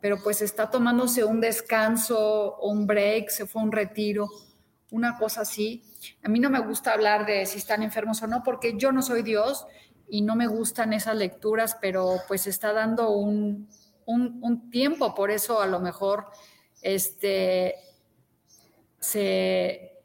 pero 0.00 0.22
pues 0.22 0.40
está 0.40 0.70
tomándose 0.70 1.24
un 1.24 1.40
descanso, 1.40 2.56
un 2.58 2.86
break, 2.86 3.28
se 3.30 3.44
fue 3.48 3.60
un 3.60 3.72
retiro, 3.72 4.28
una 4.92 5.18
cosa 5.18 5.40
así. 5.40 5.82
A 6.22 6.28
mí 6.28 6.38
no 6.38 6.48
me 6.48 6.60
gusta 6.60 6.92
hablar 6.92 7.26
de 7.26 7.44
si 7.44 7.58
están 7.58 7.82
enfermos 7.82 8.22
o 8.22 8.28
no, 8.28 8.44
porque 8.44 8.76
yo 8.76 8.92
no 8.92 9.02
soy 9.02 9.24
Dios 9.24 9.66
y 10.08 10.22
no 10.22 10.36
me 10.36 10.46
gustan 10.46 10.92
esas 10.92 11.16
lecturas, 11.16 11.76
pero 11.80 12.18
pues 12.28 12.46
está 12.46 12.72
dando 12.72 13.10
un, 13.10 13.68
un, 14.04 14.70
tiempo, 14.70 15.12
por 15.12 15.32
eso 15.32 15.60
a 15.60 15.66
lo 15.66 15.80
mejor 15.80 16.26
este, 16.82 17.74
se... 19.00 19.95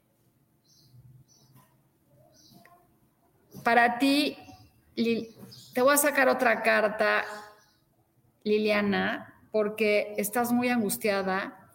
Para 3.64 4.00
ti, 4.00 4.38
te 4.96 5.82
voy 5.82 5.94
a 5.94 5.98
sacar 5.98 6.28
otra 6.30 6.64
carta, 6.64 7.24
Liliana, 8.44 9.40
porque 9.52 10.16
estás 10.18 10.52
muy 10.52 10.70
angustiada 10.70 11.70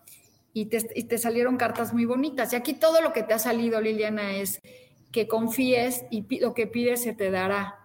y 0.52 0.66
te, 0.66 1.18
salieron 1.18 1.56
cartas 1.56 1.92
muy 1.92 2.04
bonitas. 2.04 2.52
Y 2.52 2.56
aquí 2.56 2.74
todo 2.74 3.00
lo 3.02 3.12
que 3.12 3.22
te 3.22 3.34
ha 3.34 3.38
salido, 3.38 3.80
Liliana, 3.80 4.36
es 4.36 4.60
que 5.12 5.28
confíes 5.28 6.04
y 6.10 6.40
lo 6.40 6.54
que 6.54 6.66
pides 6.66 7.02
se 7.02 7.12
te 7.12 7.30
dará. 7.30 7.78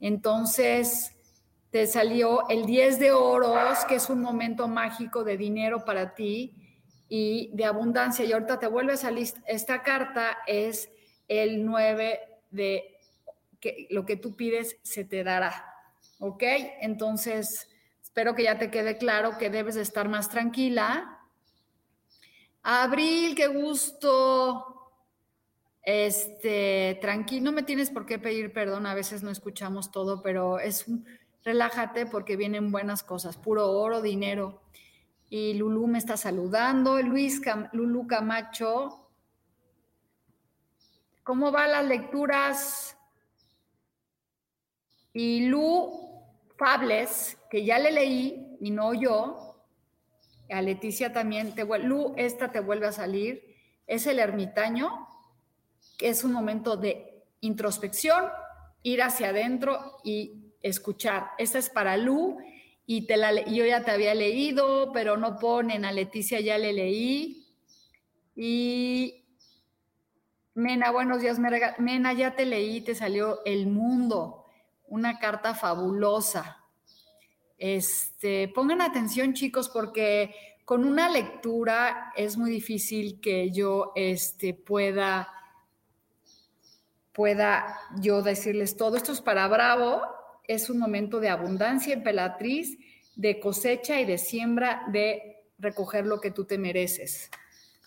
Entonces, 0.00 1.12
te 1.70 1.86
salió 1.86 2.48
el 2.48 2.66
10 2.66 2.98
de 2.98 3.12
oros, 3.12 3.84
que 3.86 3.96
es 3.96 4.08
un 4.08 4.22
momento 4.22 4.68
mágico 4.68 5.24
de 5.24 5.36
dinero 5.36 5.84
para 5.84 6.14
ti 6.14 6.54
y 7.08 7.50
de 7.52 7.64
abundancia. 7.64 8.24
Y 8.24 8.32
ahorita 8.32 8.58
te 8.58 8.68
vuelve 8.68 8.94
a 8.94 8.96
salir, 8.96 9.28
esta 9.46 9.82
carta 9.82 10.38
es 10.46 10.88
el 11.28 11.66
9 11.66 12.20
de 12.50 12.93
lo 13.90 14.06
que 14.06 14.16
tú 14.16 14.36
pides 14.36 14.78
se 14.82 15.04
te 15.04 15.24
dará. 15.24 15.64
¿Ok? 16.18 16.42
Entonces, 16.80 17.68
Espero 18.14 18.36
que 18.36 18.44
ya 18.44 18.60
te 18.60 18.70
quede 18.70 18.96
claro 18.96 19.38
que 19.38 19.50
debes 19.50 19.74
de 19.74 19.82
estar 19.82 20.08
más 20.08 20.28
tranquila. 20.28 21.18
Abril, 22.62 23.34
qué 23.34 23.48
gusto. 23.48 24.92
Este, 25.82 26.96
tranquilo, 27.00 27.46
no 27.46 27.50
me 27.50 27.64
tienes 27.64 27.90
por 27.90 28.06
qué 28.06 28.20
pedir 28.20 28.52
perdón, 28.52 28.86
a 28.86 28.94
veces 28.94 29.24
no 29.24 29.32
escuchamos 29.32 29.90
todo, 29.90 30.22
pero 30.22 30.60
es 30.60 30.86
un, 30.86 31.04
relájate 31.42 32.06
porque 32.06 32.36
vienen 32.36 32.70
buenas 32.70 33.02
cosas, 33.02 33.36
puro 33.36 33.68
oro, 33.72 34.00
dinero. 34.00 34.62
Y 35.28 35.54
Lulú 35.54 35.88
me 35.88 35.98
está 35.98 36.16
saludando, 36.16 37.02
Luis 37.02 37.42
Lulú 37.72 38.06
Camacho. 38.06 39.08
¿Cómo 41.24 41.50
van 41.50 41.72
las 41.72 41.84
lecturas? 41.84 42.93
Y 45.14 45.46
Lu 45.46 46.10
Fables, 46.58 47.38
que 47.48 47.64
ya 47.64 47.78
le 47.78 47.92
leí 47.92 48.56
y 48.60 48.72
no 48.72 48.92
yo, 48.92 49.62
a 50.50 50.60
Leticia 50.60 51.12
también, 51.12 51.54
te, 51.54 51.64
Lu, 51.64 52.14
esta 52.16 52.50
te 52.50 52.58
vuelve 52.58 52.88
a 52.88 52.92
salir, 52.92 53.56
es 53.86 54.06
el 54.08 54.18
ermitaño, 54.18 55.08
que 55.96 56.08
es 56.08 56.24
un 56.24 56.32
momento 56.32 56.76
de 56.76 57.22
introspección, 57.40 58.24
ir 58.82 59.02
hacia 59.02 59.28
adentro 59.28 59.98
y 60.02 60.52
escuchar. 60.62 61.30
Esta 61.38 61.58
es 61.58 61.70
para 61.70 61.96
Lu 61.96 62.38
y 62.84 63.06
te 63.06 63.16
la, 63.16 63.32
yo 63.44 63.64
ya 63.64 63.84
te 63.84 63.92
había 63.92 64.14
leído, 64.14 64.90
pero 64.92 65.16
no 65.16 65.38
ponen 65.38 65.84
a 65.84 65.92
Leticia, 65.92 66.40
ya 66.40 66.58
le 66.58 66.72
leí. 66.72 67.46
Y 68.34 69.24
Mena, 70.54 70.90
buenos 70.90 71.20
días, 71.20 71.38
Mena, 71.38 72.12
ya 72.14 72.34
te 72.34 72.46
leí, 72.46 72.80
te 72.80 72.96
salió 72.96 73.44
El 73.44 73.68
Mundo 73.68 74.43
una 74.94 75.18
carta 75.18 75.54
fabulosa. 75.54 76.64
Este, 77.58 78.48
pongan 78.48 78.80
atención 78.80 79.34
chicos 79.34 79.68
porque 79.68 80.34
con 80.64 80.84
una 80.84 81.08
lectura 81.08 82.12
es 82.16 82.36
muy 82.36 82.50
difícil 82.50 83.20
que 83.20 83.50
yo 83.50 83.92
este, 83.96 84.54
pueda, 84.54 85.28
pueda 87.12 87.78
yo 87.98 88.22
decirles 88.22 88.76
todo. 88.76 88.96
Esto 88.96 89.12
es 89.12 89.20
para 89.20 89.48
Bravo, 89.48 90.02
es 90.46 90.70
un 90.70 90.78
momento 90.78 91.20
de 91.20 91.28
abundancia, 91.28 91.92
empelatriz, 91.92 92.78
de 93.16 93.40
cosecha 93.40 94.00
y 94.00 94.04
de 94.04 94.18
siembra, 94.18 94.84
de 94.88 95.44
recoger 95.58 96.06
lo 96.06 96.20
que 96.20 96.30
tú 96.30 96.44
te 96.44 96.56
mereces. 96.56 97.30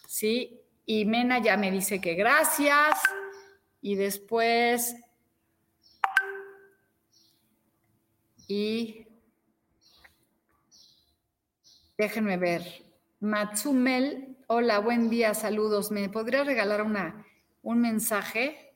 ¿Sí? 0.08 0.62
Y 0.86 1.06
Mena 1.06 1.40
ya 1.40 1.58
me 1.58 1.72
dice 1.72 2.00
que 2.00 2.16
gracias. 2.16 3.00
Y 3.82 3.96
después 3.96 4.96
Y 8.48 9.06
déjenme 11.98 12.38
ver. 12.38 12.86
Matsumel, 13.20 14.38
hola, 14.48 14.80
buen 14.80 15.10
día, 15.10 15.34
saludos. 15.34 15.92
¿Me 15.92 16.08
podría 16.08 16.44
regalar 16.44 16.82
una, 16.82 17.26
un 17.62 17.82
mensaje? 17.82 18.74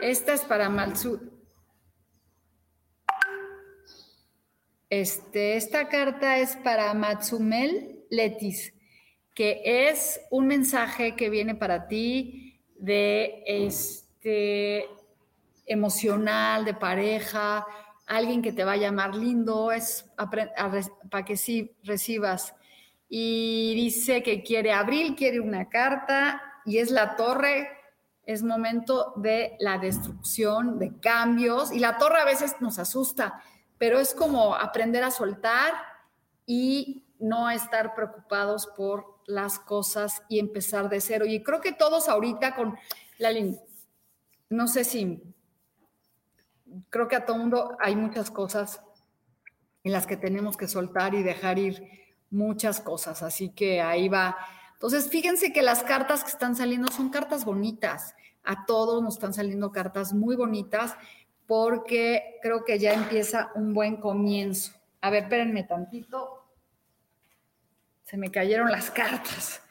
Esta 0.00 0.32
es 0.32 0.40
para 0.42 0.70
Matsu. 0.70 1.20
Este, 4.88 5.56
esta 5.56 5.88
carta 5.88 6.38
es 6.38 6.56
para 6.56 6.92
Matsumel 6.94 8.04
Letis, 8.10 8.74
que 9.34 9.62
es 9.64 10.20
un 10.30 10.46
mensaje 10.46 11.14
que 11.16 11.30
viene 11.30 11.54
para 11.54 11.88
ti 11.88 12.60
de 12.76 13.42
este 13.46 14.88
emocional, 15.72 16.64
de 16.64 16.74
pareja, 16.74 17.66
alguien 18.06 18.42
que 18.42 18.52
te 18.52 18.64
va 18.64 18.72
a 18.72 18.76
llamar 18.76 19.14
lindo, 19.14 19.72
es 19.72 20.06
para 20.16 21.24
que 21.24 21.36
sí 21.36 21.74
recibas. 21.82 22.54
Y 23.08 23.74
dice 23.74 24.22
que 24.22 24.42
quiere 24.42 24.72
Abril, 24.72 25.14
quiere 25.16 25.40
una 25.40 25.68
carta 25.68 26.40
y 26.64 26.78
es 26.78 26.90
la 26.90 27.16
torre 27.16 27.68
es 28.24 28.42
momento 28.42 29.12
de 29.16 29.56
la 29.58 29.78
destrucción, 29.78 30.78
de 30.78 30.98
cambios, 31.00 31.72
y 31.72 31.78
la 31.78 31.98
torre 31.98 32.20
a 32.20 32.24
veces 32.24 32.56
nos 32.60 32.78
asusta, 32.78 33.42
pero 33.78 33.98
es 33.98 34.14
como 34.14 34.54
aprender 34.54 35.02
a 35.02 35.10
soltar 35.10 35.72
y 36.46 37.04
no 37.18 37.50
estar 37.50 37.94
preocupados 37.94 38.68
por 38.76 39.20
las 39.26 39.58
cosas 39.58 40.22
y 40.28 40.38
empezar 40.38 40.88
de 40.88 41.00
cero. 41.00 41.24
Y 41.26 41.42
creo 41.42 41.60
que 41.60 41.72
todos 41.72 42.08
ahorita 42.08 42.54
con 42.54 42.76
la 43.18 43.32
no 44.50 44.68
sé 44.68 44.84
si, 44.84 45.22
creo 46.90 47.08
que 47.08 47.16
a 47.16 47.24
todo 47.24 47.38
mundo 47.38 47.76
hay 47.80 47.96
muchas 47.96 48.30
cosas 48.30 48.80
en 49.84 49.92
las 49.92 50.06
que 50.06 50.16
tenemos 50.16 50.56
que 50.56 50.68
soltar 50.68 51.14
y 51.14 51.22
dejar 51.22 51.58
ir 51.58 51.82
muchas 52.30 52.80
cosas, 52.80 53.22
así 53.22 53.50
que 53.50 53.80
ahí 53.80 54.08
va. 54.08 54.36
Entonces, 54.72 55.08
fíjense 55.08 55.52
que 55.52 55.62
las 55.62 55.82
cartas 55.82 56.24
que 56.24 56.30
están 56.30 56.56
saliendo 56.56 56.90
son 56.90 57.10
cartas 57.10 57.44
bonitas. 57.44 58.14
A 58.42 58.64
todos 58.66 59.02
nos 59.02 59.14
están 59.14 59.34
saliendo 59.34 59.70
cartas 59.70 60.12
muy 60.12 60.34
bonitas 60.34 60.96
porque 61.46 62.38
creo 62.42 62.64
que 62.64 62.78
ya 62.78 62.94
empieza 62.94 63.52
un 63.54 63.74
buen 63.74 63.96
comienzo. 63.96 64.72
A 65.00 65.10
ver, 65.10 65.24
espérenme 65.24 65.64
tantito. 65.64 66.44
Se 68.04 68.16
me 68.16 68.30
cayeron 68.30 68.70
las 68.70 68.90
cartas. 68.90 69.62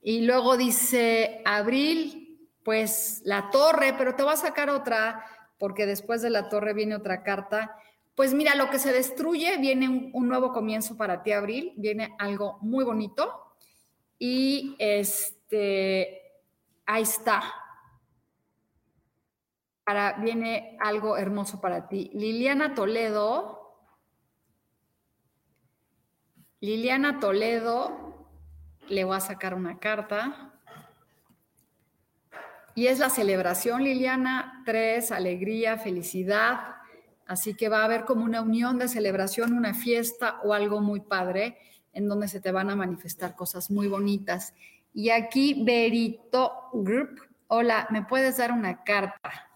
Y 0.00 0.22
luego 0.22 0.56
dice 0.56 1.42
abril, 1.44 2.48
pues 2.62 3.22
la 3.24 3.50
torre, 3.50 3.94
pero 3.96 4.14
te 4.14 4.22
voy 4.22 4.32
a 4.32 4.36
sacar 4.36 4.70
otra 4.70 5.24
porque 5.64 5.86
después 5.86 6.20
de 6.20 6.28
la 6.28 6.50
torre 6.50 6.74
viene 6.74 6.94
otra 6.94 7.22
carta. 7.22 7.74
Pues 8.14 8.34
mira, 8.34 8.54
lo 8.54 8.68
que 8.68 8.78
se 8.78 8.92
destruye 8.92 9.56
viene 9.56 10.10
un, 10.12 10.28
nuevo 10.28 10.52
comienzo 10.52 10.98
para 10.98 11.22
ti, 11.22 11.32
Abril, 11.32 11.72
viene 11.78 12.14
algo 12.18 12.58
muy 12.60 12.84
bonito. 12.84 13.56
Y 14.18 14.76
este, 14.78 16.20
ahí 16.84 17.04
está. 17.04 17.42
Ahora 19.86 20.18
viene 20.20 20.76
algo 20.80 21.16
hermoso 21.16 21.62
para 21.62 21.88
ti. 21.88 22.10
Liliana 22.12 22.74
Toledo. 22.74 23.78
Liliana 26.60 27.20
Toledo, 27.20 28.28
le 28.90 29.04
voy 29.04 29.16
a 29.16 29.20
sacar 29.20 29.54
una 29.54 29.78
carta. 29.78 30.53
Y 32.74 32.88
es 32.88 32.98
la 32.98 33.10
celebración, 33.10 33.84
Liliana, 33.84 34.62
tres, 34.66 35.12
alegría, 35.12 35.78
felicidad. 35.78 36.74
Así 37.26 37.54
que 37.54 37.68
va 37.68 37.82
a 37.82 37.84
haber 37.84 38.04
como 38.04 38.24
una 38.24 38.42
unión 38.42 38.78
de 38.78 38.88
celebración, 38.88 39.52
una 39.52 39.74
fiesta 39.74 40.40
o 40.42 40.52
algo 40.52 40.80
muy 40.80 41.00
padre 41.00 41.56
en 41.92 42.08
donde 42.08 42.28
se 42.28 42.40
te 42.40 42.52
van 42.52 42.70
a 42.70 42.76
manifestar 42.76 43.36
cosas 43.36 43.70
muy 43.70 43.86
bonitas. 43.86 44.54
Y 44.92 45.10
aquí 45.10 45.62
Berito 45.64 46.52
Group, 46.72 47.20
hola, 47.46 47.86
¿me 47.90 48.02
puedes 48.02 48.36
dar 48.36 48.52
una 48.52 48.82
carta? 48.82 49.50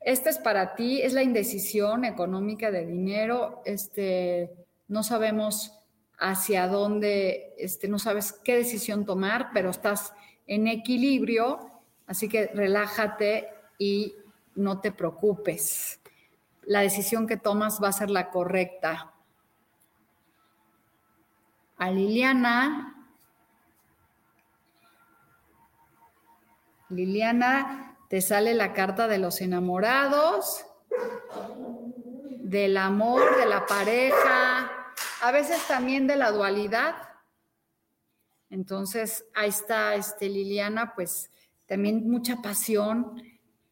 Esta 0.00 0.30
es 0.30 0.38
para 0.38 0.74
ti, 0.74 1.00
es 1.02 1.12
la 1.12 1.22
indecisión 1.22 2.04
económica 2.04 2.70
de 2.70 2.86
dinero, 2.86 3.62
este, 3.64 4.52
no 4.86 5.02
sabemos 5.02 5.80
hacia 6.18 6.68
dónde, 6.68 7.54
este, 7.58 7.88
no 7.88 7.98
sabes 7.98 8.32
qué 8.44 8.56
decisión 8.56 9.04
tomar, 9.04 9.50
pero 9.54 9.70
estás 9.70 10.12
en 10.46 10.66
equilibrio, 10.68 11.70
así 12.06 12.28
que 12.28 12.46
relájate 12.48 13.48
y 13.78 14.14
no 14.54 14.80
te 14.80 14.92
preocupes. 14.92 16.00
La 16.62 16.80
decisión 16.80 17.26
que 17.26 17.36
tomas 17.36 17.82
va 17.82 17.88
a 17.88 17.92
ser 17.92 18.10
la 18.10 18.30
correcta. 18.30 19.12
A 21.76 21.90
Liliana, 21.90 22.94
Liliana, 26.88 27.96
te 28.08 28.20
sale 28.20 28.54
la 28.54 28.72
carta 28.72 29.08
de 29.08 29.18
los 29.18 29.40
enamorados, 29.40 30.64
del 32.38 32.76
amor, 32.76 33.36
de 33.36 33.46
la 33.46 33.66
pareja, 33.66 34.70
a 35.22 35.32
veces 35.32 35.66
también 35.66 36.06
de 36.06 36.16
la 36.16 36.30
dualidad 36.30 37.03
entonces, 38.54 39.26
ahí 39.34 39.48
está 39.48 39.96
este, 39.96 40.28
Liliana, 40.28 40.94
pues 40.94 41.28
también 41.66 42.08
mucha 42.08 42.40
pasión 42.40 43.20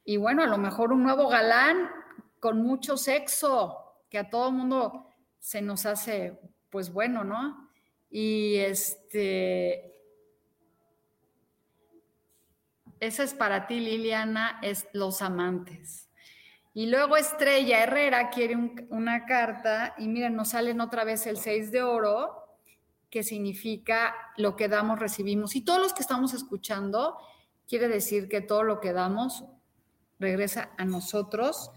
y 0.05 0.16
bueno, 0.16 0.42
a 0.42 0.49
lo 0.49 0.59
mejor 0.59 0.92
un 0.92 1.05
nuevo 1.05 1.29
galán 1.29 1.88
con 2.40 2.61
mucho 2.62 2.97
sexo, 2.97 3.79
que 4.11 4.18
a 4.18 4.29
todo 4.29 4.51
mundo 4.51 5.07
se 5.38 5.62
nos 5.62 5.87
hace, 5.87 6.37
pues 6.68 6.92
bueno, 6.92 7.23
¿no? 7.23 7.71
Y 8.11 8.57
este, 8.57 9.95
esa 12.99 13.23
es 13.23 13.35
para 13.35 13.68
ti, 13.68 13.79
Liliana, 13.79 14.59
es 14.62 14.88
los 14.92 15.23
amantes. 15.23 16.09
Y 16.75 16.87
luego 16.87 17.16
Estrella 17.16 17.85
Herrera 17.85 18.31
quiere 18.31 18.57
una 18.88 19.27
carta 19.27 19.95
y 19.97 20.09
miren, 20.09 20.35
nos 20.35 20.49
salen 20.49 20.81
otra 20.81 21.05
vez 21.05 21.25
el 21.29 21.37
6 21.37 21.71
de 21.71 21.85
oro 21.85 22.41
que 23.12 23.22
significa 23.22 24.14
lo 24.38 24.57
que 24.57 24.68
damos, 24.68 24.98
recibimos. 24.98 25.55
Y 25.55 25.61
todos 25.61 25.79
los 25.79 25.92
que 25.92 26.01
estamos 26.01 26.33
escuchando, 26.33 27.18
quiere 27.68 27.87
decir 27.87 28.27
que 28.27 28.40
todo 28.40 28.62
lo 28.62 28.81
que 28.81 28.94
damos 28.94 29.44
regresa 30.18 30.72
a 30.79 30.87
nosotros. 30.87 31.70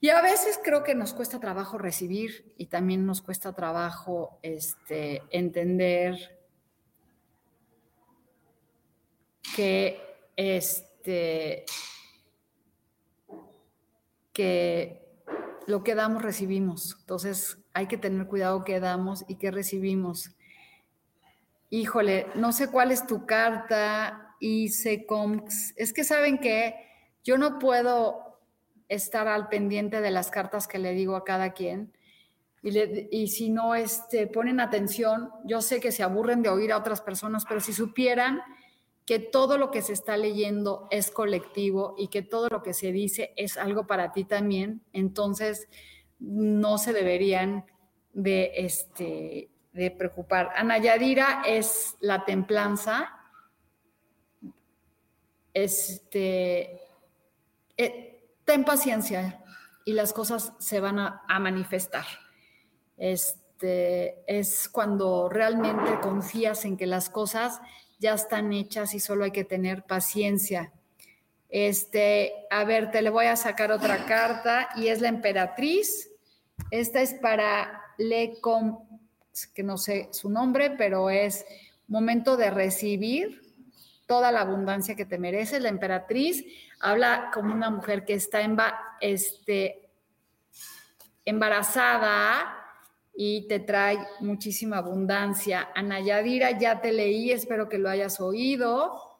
Y 0.00 0.08
a 0.08 0.20
veces 0.20 0.58
creo 0.64 0.82
que 0.82 0.96
nos 0.96 1.14
cuesta 1.14 1.38
trabajo 1.38 1.78
recibir 1.78 2.52
y 2.58 2.66
también 2.66 3.06
nos 3.06 3.22
cuesta 3.22 3.54
trabajo 3.54 4.40
este, 4.42 5.22
entender 5.30 6.40
que, 9.54 10.02
este, 10.34 11.64
que 14.32 15.03
lo 15.66 15.82
que 15.82 15.94
damos 15.94 16.22
recibimos. 16.22 16.96
Entonces, 17.00 17.58
hay 17.72 17.86
que 17.86 17.98
tener 17.98 18.26
cuidado 18.26 18.64
qué 18.64 18.80
damos 18.80 19.24
y 19.28 19.36
qué 19.36 19.50
recibimos. 19.50 20.30
Híjole, 21.70 22.28
no 22.34 22.52
sé 22.52 22.70
cuál 22.70 22.92
es 22.92 23.06
tu 23.06 23.26
carta 23.26 24.36
y 24.38 24.68
se 24.68 25.06
es 25.76 25.92
que 25.92 26.04
saben 26.04 26.38
que 26.38 26.76
yo 27.24 27.38
no 27.38 27.58
puedo 27.58 28.38
estar 28.88 29.26
al 29.26 29.48
pendiente 29.48 30.00
de 30.00 30.10
las 30.10 30.30
cartas 30.30 30.68
que 30.68 30.78
le 30.78 30.92
digo 30.92 31.16
a 31.16 31.24
cada 31.24 31.52
quien. 31.52 31.92
Y, 32.62 33.26
si 33.28 33.50
no 33.50 33.74
este, 33.74 34.26
ponen 34.26 34.58
atención, 34.58 35.30
yo 35.44 35.60
sé 35.60 35.80
que 35.80 35.92
se 35.92 36.02
aburren 36.02 36.42
de 36.42 36.48
oír 36.48 36.72
a 36.72 36.78
otras 36.78 37.02
personas, 37.02 37.44
pero 37.46 37.60
si 37.60 37.74
supieran 37.74 38.40
que 39.06 39.18
todo 39.18 39.58
lo 39.58 39.70
que 39.70 39.82
se 39.82 39.92
está 39.92 40.16
leyendo 40.16 40.88
es 40.90 41.10
colectivo 41.10 41.94
y 41.98 42.08
que 42.08 42.22
todo 42.22 42.48
lo 42.48 42.62
que 42.62 42.72
se 42.72 42.90
dice 42.90 43.34
es 43.36 43.56
algo 43.58 43.86
para 43.86 44.12
ti 44.12 44.24
también, 44.24 44.82
entonces 44.92 45.68
no 46.18 46.78
se 46.78 46.92
deberían 46.92 47.66
de, 48.14 48.52
este, 48.56 49.50
de 49.72 49.90
preocupar. 49.90 50.50
Ana 50.56 50.78
Yadira 50.78 51.42
es 51.46 51.96
la 52.00 52.24
templanza. 52.24 53.10
Este, 55.52 56.80
eh, 57.76 58.30
ten 58.44 58.64
paciencia 58.64 59.44
y 59.84 59.92
las 59.92 60.12
cosas 60.12 60.54
se 60.58 60.80
van 60.80 60.98
a, 60.98 61.22
a 61.28 61.38
manifestar. 61.38 62.06
Este, 62.96 64.24
es 64.26 64.68
cuando 64.68 65.28
realmente 65.28 66.00
confías 66.00 66.64
en 66.64 66.76
que 66.76 66.86
las 66.86 67.10
cosas 67.10 67.60
ya 68.04 68.12
están 68.12 68.52
hechas 68.52 68.94
y 68.94 69.00
solo 69.00 69.24
hay 69.24 69.30
que 69.30 69.44
tener 69.44 69.84
paciencia. 69.84 70.70
Este, 71.48 72.34
a 72.50 72.62
ver, 72.64 72.90
te 72.90 73.00
le 73.00 73.08
voy 73.08 73.24
a 73.24 73.36
sacar 73.36 73.72
otra 73.72 74.04
carta 74.04 74.68
y 74.76 74.88
es 74.88 75.00
la 75.00 75.08
emperatriz. 75.08 76.10
Esta 76.70 77.00
es 77.00 77.14
para 77.14 77.82
Lecom, 77.96 78.86
que 79.54 79.62
no 79.62 79.78
sé 79.78 80.10
su 80.12 80.28
nombre, 80.28 80.68
pero 80.76 81.08
es 81.08 81.46
momento 81.88 82.36
de 82.36 82.50
recibir 82.50 83.40
toda 84.04 84.30
la 84.32 84.42
abundancia 84.42 84.96
que 84.96 85.06
te 85.06 85.16
mereces. 85.16 85.62
La 85.62 85.70
emperatriz 85.70 86.44
habla 86.80 87.30
como 87.32 87.54
una 87.54 87.70
mujer 87.70 88.04
que 88.04 88.12
está 88.12 88.42
este, 89.00 89.88
embarazada 91.24 92.63
y 93.16 93.46
te 93.46 93.60
trae 93.60 93.98
muchísima 94.20 94.78
abundancia. 94.78 95.70
Ana 95.74 96.00
Yadira, 96.00 96.58
ya 96.58 96.80
te 96.80 96.92
leí, 96.92 97.30
espero 97.30 97.68
que 97.68 97.78
lo 97.78 97.88
hayas 97.88 98.20
oído. 98.20 99.18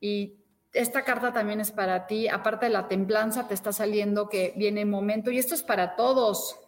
Y 0.00 0.36
esta 0.72 1.04
carta 1.04 1.32
también 1.32 1.60
es 1.60 1.70
para 1.70 2.06
ti. 2.06 2.28
Aparte 2.28 2.66
de 2.66 2.72
la 2.72 2.88
templanza, 2.88 3.46
te 3.46 3.54
está 3.54 3.72
saliendo 3.72 4.28
que 4.28 4.54
viene 4.56 4.84
momento, 4.84 5.30
y 5.30 5.38
esto 5.38 5.54
es 5.54 5.62
para 5.62 5.96
todos, 5.96 6.58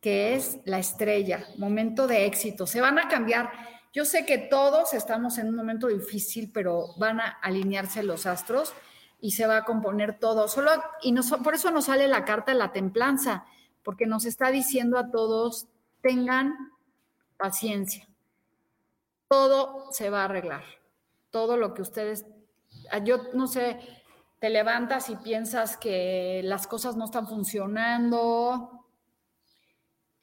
que 0.00 0.34
es 0.34 0.58
la 0.64 0.78
estrella, 0.78 1.46
momento 1.58 2.06
de 2.06 2.26
éxito. 2.26 2.66
Se 2.66 2.80
van 2.80 2.98
a 2.98 3.08
cambiar. 3.08 3.50
Yo 3.92 4.04
sé 4.04 4.24
que 4.24 4.38
todos 4.38 4.94
estamos 4.94 5.38
en 5.38 5.48
un 5.48 5.56
momento 5.56 5.88
difícil, 5.88 6.50
pero 6.52 6.94
van 6.98 7.18
a 7.18 7.38
alinearse 7.42 8.02
los 8.02 8.26
astros 8.26 8.72
y 9.20 9.32
se 9.32 9.46
va 9.46 9.58
a 9.58 9.64
componer 9.64 10.18
todo. 10.18 10.46
Solo, 10.46 10.70
y 11.02 11.14
por 11.42 11.54
eso 11.54 11.70
nos 11.70 11.86
sale 11.86 12.06
la 12.06 12.24
carta 12.24 12.52
de 12.52 12.58
la 12.58 12.72
templanza, 12.72 13.46
porque 13.86 14.04
nos 14.04 14.26
está 14.26 14.50
diciendo 14.50 14.98
a 14.98 15.12
todos, 15.12 15.68
tengan 16.02 16.52
paciencia. 17.38 18.06
Todo 19.28 19.92
se 19.92 20.10
va 20.10 20.22
a 20.22 20.24
arreglar 20.24 20.64
todo 21.36 21.58
lo 21.58 21.74
que 21.74 21.82
ustedes, 21.82 22.24
ah, 22.90 22.98
yo 22.98 23.18
no 23.34 23.46
sé, 23.46 23.78
te 24.40 24.48
levantas 24.48 25.10
y 25.10 25.16
piensas 25.16 25.76
que 25.76 26.40
las 26.42 26.66
cosas 26.66 26.96
no 26.96 27.04
están 27.04 27.28
funcionando, 27.28 28.86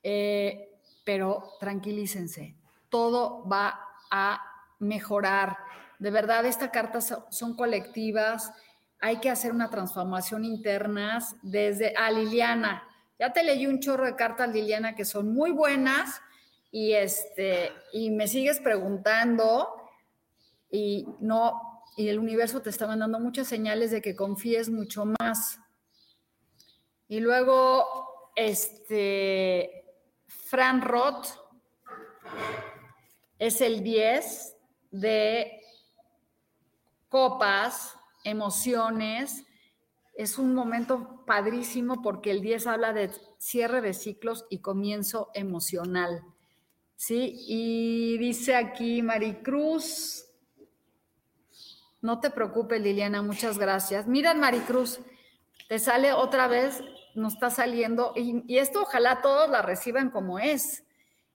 eh, 0.01 0.79
pero 1.05 1.53
tranquilícense, 1.59 2.55
todo 2.89 3.47
va 3.47 3.79
a 4.09 4.41
mejorar. 4.79 5.55
De 5.99 6.09
verdad, 6.09 6.47
estas 6.47 6.71
cartas 6.71 7.15
son 7.29 7.55
colectivas, 7.55 8.51
hay 8.99 9.17
que 9.17 9.29
hacer 9.29 9.51
una 9.51 9.69
transformación 9.69 10.45
interna 10.45 11.19
desde 11.43 11.95
a 11.95 12.09
Liliana. 12.09 12.87
Ya 13.19 13.31
te 13.31 13.43
leí 13.43 13.67
un 13.67 13.79
chorro 13.79 14.05
de 14.05 14.15
cartas, 14.15 14.49
Liliana, 14.49 14.95
que 14.95 15.05
son 15.05 15.33
muy 15.33 15.51
buenas 15.51 16.21
y, 16.71 16.93
este, 16.93 17.71
y 17.91 18.09
me 18.09 18.27
sigues 18.27 18.59
preguntando 18.59 19.69
y 20.71 21.07
no, 21.19 21.83
y 21.95 22.09
el 22.09 22.19
universo 22.19 22.61
te 22.61 22.71
está 22.71 22.87
mandando 22.87 23.19
muchas 23.19 23.47
señales 23.47 23.91
de 23.91 24.01
que 24.01 24.15
confíes 24.15 24.69
mucho 24.69 25.05
más. 25.05 25.59
Y 27.07 27.19
luego, 27.19 28.31
este, 28.35 29.85
Fran 30.27 30.81
Roth 30.81 31.27
es 33.37 33.61
el 33.61 33.83
10 33.83 34.55
de 34.91 35.61
copas, 37.09 37.95
emociones. 38.23 39.43
Es 40.13 40.37
un 40.37 40.53
momento 40.53 41.23
padrísimo 41.25 42.01
porque 42.01 42.31
el 42.31 42.41
10 42.41 42.67
habla 42.67 42.93
de 42.93 43.09
cierre 43.37 43.81
de 43.81 43.93
ciclos 43.93 44.45
y 44.49 44.59
comienzo 44.59 45.29
emocional. 45.33 46.23
¿Sí? 46.95 47.35
Y 47.47 48.17
dice 48.19 48.55
aquí 48.55 49.01
Maricruz, 49.01 50.25
no 52.01 52.19
te 52.19 52.29
preocupes 52.29 52.81
Liliana, 52.81 53.21
muchas 53.21 53.57
gracias. 53.57 54.07
Mira 54.07 54.33
Maricruz, 54.33 54.99
te 55.69 55.79
sale 55.79 56.13
otra 56.13 56.47
vez, 56.47 56.83
nos 57.15 57.33
está 57.33 57.49
saliendo, 57.49 58.13
y, 58.15 58.57
esto 58.57 58.81
ojalá 58.81 59.21
todos 59.21 59.49
la 59.49 59.61
reciban 59.61 60.09
como 60.09 60.37
es. 60.37 60.83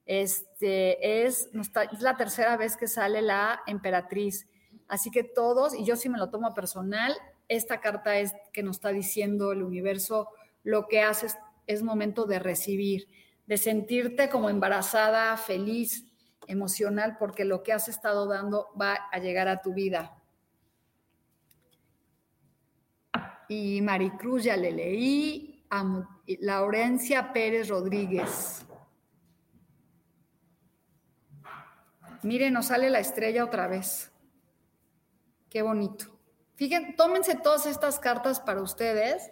Este 0.07 1.25
es, 1.27 1.49
es 1.53 2.01
la 2.01 2.17
tercera 2.17 2.57
vez 2.57 2.77
que 2.77 2.87
sale 2.87 3.23
la 3.23 3.63
emperatriz. 3.67 4.47
Así 4.89 5.11
que 5.11 5.25
todos, 5.25 5.75
y 5.75 5.85
yo 5.85 5.97
sí 5.97 6.09
me 6.09 6.19
lo 6.19 6.31
tomo 6.31 6.55
personal, 6.55 7.15
esta 7.49 7.81
carta 7.81 8.19
es 8.19 8.35
que 8.53 8.63
nos 8.63 8.77
está 8.77 8.91
diciendo 8.91 9.53
el 9.53 9.63
universo, 9.63 10.29
lo 10.63 10.87
que 10.87 11.03
haces 11.03 11.37
es 11.67 11.83
momento 11.83 12.27
de 12.27 12.39
recibir 12.39 13.09
de 13.49 13.57
sentirte 13.57 14.29
como 14.29 14.51
embarazada, 14.51 15.35
feliz, 15.39 16.07
emocional, 16.47 17.17
porque 17.19 17.47
lo 17.47 17.63
que 17.63 17.73
has 17.73 17.89
estado 17.89 18.27
dando 18.27 18.69
va 18.79 19.09
a 19.11 19.19
llegar 19.19 19.49
a 19.49 19.63
tu 19.63 19.73
vida. 19.73 20.15
Y 23.49 23.81
Maricruz 23.81 24.45
ya 24.45 24.57
le 24.57 24.71
leí, 24.71 25.65
a 25.71 26.05
Laurencia 26.41 27.33
Pérez 27.33 27.69
Rodríguez. 27.69 28.67
Miren, 32.23 32.53
nos 32.53 32.67
sale 32.67 32.91
la 32.91 33.01
estrella 33.01 33.45
otra 33.45 33.67
vez. 33.67 34.13
Qué 35.49 35.63
bonito. 35.63 36.18
Fíjense, 36.59 36.93
tómense 36.95 37.37
todas 37.37 37.67
estas 37.67 38.01
cartas 38.01 38.41
para 38.41 38.61
ustedes 38.61 39.31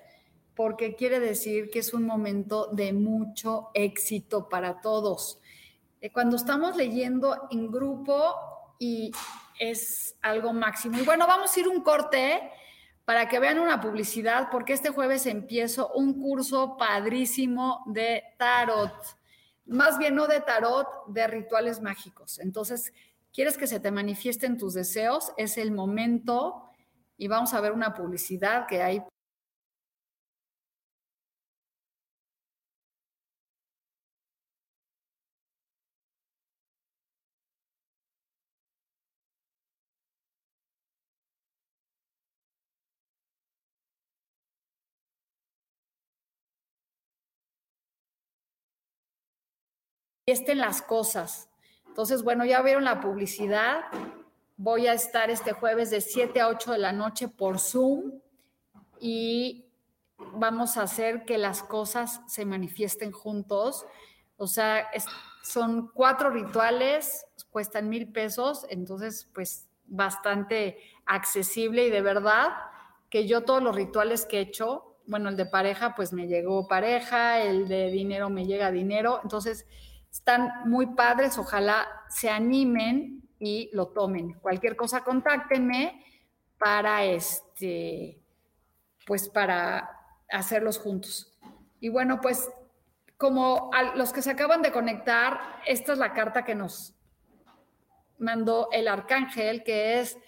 porque 0.55 0.95
quiere 0.95 1.19
decir 1.19 1.71
que 1.71 1.81
es 1.81 1.93
un 1.93 2.05
momento 2.05 2.69
de 2.73 2.93
mucho 2.93 3.71
éxito 3.75 4.49
para 4.49 4.81
todos. 4.81 5.41
Eh, 6.01 6.13
cuando 6.13 6.37
estamos 6.37 6.77
leyendo 6.77 7.49
en 7.51 7.69
grupo 7.69 8.33
y 8.79 9.11
es 9.59 10.17
algo 10.23 10.53
máximo. 10.53 11.01
Y 11.01 11.03
bueno, 11.05 11.27
vamos 11.27 11.55
a 11.55 11.61
ir 11.61 11.67
un 11.67 11.83
corte 11.83 12.49
para 13.05 13.29
que 13.29 13.41
vean 13.41 13.59
una 13.59 13.81
publicidad, 13.81 14.49
porque 14.51 14.73
este 14.73 14.91
jueves 14.91 15.27
empiezo 15.27 15.93
un 15.95 16.23
curso 16.23 16.77
padrísimo 16.77 17.83
de 17.87 18.23
tarot. 18.39 18.95
Más 19.67 19.99
bien 19.99 20.15
no 20.15 20.29
de 20.29 20.41
tarot, 20.43 20.87
de 21.09 21.27
rituales 21.27 21.81
mágicos. 21.81 22.39
Entonces, 22.39 22.93
¿quieres 23.33 23.59
que 23.59 23.67
se 23.67 23.81
te 23.81 23.91
manifiesten 23.91 24.57
tus 24.57 24.75
deseos? 24.75 25.33
Es 25.37 25.59
el 25.59 25.73
momento 25.73 26.66
y 27.19 27.29
vamos 27.29 27.55
a 27.55 27.61
ver 27.61 27.73
una 27.73 27.95
publicidad 27.95 28.67
que 28.67 28.83
hay 28.83 29.03
estén 50.27 50.59
las 50.59 50.83
cosas. 50.83 51.49
Entonces, 51.87 52.23
bueno, 52.23 52.45
ya 52.45 52.61
vieron 52.63 52.85
la 52.85 53.01
publicidad. 53.01 53.83
Voy 54.59 54.87
a 54.87 54.95
estar 54.95 55.29
este 55.29 55.53
jueves 55.53 55.91
de 55.91 56.01
7 56.01 56.41
a 56.41 56.49
8 56.49 56.73
de 56.73 56.79
la 56.79 56.93
noche 56.93 57.29
por 57.29 57.59
Zoom 57.59 58.21
y 58.99 59.67
vamos 60.17 60.79
a 60.79 60.83
hacer 60.83 61.27
que 61.27 61.37
las 61.37 61.63
cosas 61.63 62.23
se 62.27 62.47
manifiesten 62.47 63.13
juntos. 63.13 63.85
O 64.39 64.47
sea, 64.47 64.89
son 65.43 65.91
cuatro 65.93 66.31
rituales, 66.31 67.27
cuestan 67.51 67.91
mil 67.91 68.11
pesos, 68.11 68.67
entonces 68.71 69.29
pues 69.35 69.69
bastante 69.85 70.79
accesible 71.05 71.87
y 71.87 71.91
de 71.91 72.01
verdad 72.01 72.49
que 73.11 73.27
yo 73.27 73.45
todos 73.45 73.63
los 73.63 73.77
rituales 73.77 74.25
que 74.25 74.39
he 74.39 74.41
hecho, 74.41 74.97
bueno, 75.07 75.29
el 75.29 75.37
de 75.37 75.47
pareja 75.47 75.95
pues 75.95 76.15
me 76.15 76.29
llegó 76.29 76.67
pareja, 76.67 77.43
el 77.43 77.69
de 77.69 77.91
dinero 77.91 78.31
me 78.31 78.47
llega 78.47 78.73
dinero, 78.73 79.21
entonces 79.23 79.67
están 80.11 80.51
muy 80.65 80.87
padres, 80.95 81.39
ojalá 81.39 81.87
se 82.09 82.31
animen 82.31 83.26
y 83.39 83.71
lo 83.73 83.89
tomen. 83.89 84.35
Cualquier 84.35 84.77
cosa, 84.77 85.03
contáctenme 85.03 86.05
para 86.59 87.05
este, 87.05 88.19
pues 89.07 89.29
para 89.29 89.91
hacerlos 90.31 90.79
juntos. 90.79 91.37
Y 91.81 91.89
bueno, 91.89 92.21
pues 92.21 92.49
como 93.17 93.71
a 93.73 93.95
los 93.97 94.13
que 94.13 94.23
se 94.23 94.31
acaban 94.31 94.63
de 94.63 94.73
conectar, 94.73 95.61
esta 95.67 95.93
es 95.93 95.99
la 95.99 96.13
carta 96.13 96.45
que 96.45 96.55
nos 96.55 96.95
mandó 98.19 98.69
el 98.73 98.89
arcángel, 98.89 99.63
que 99.63 100.01
es 100.01 100.19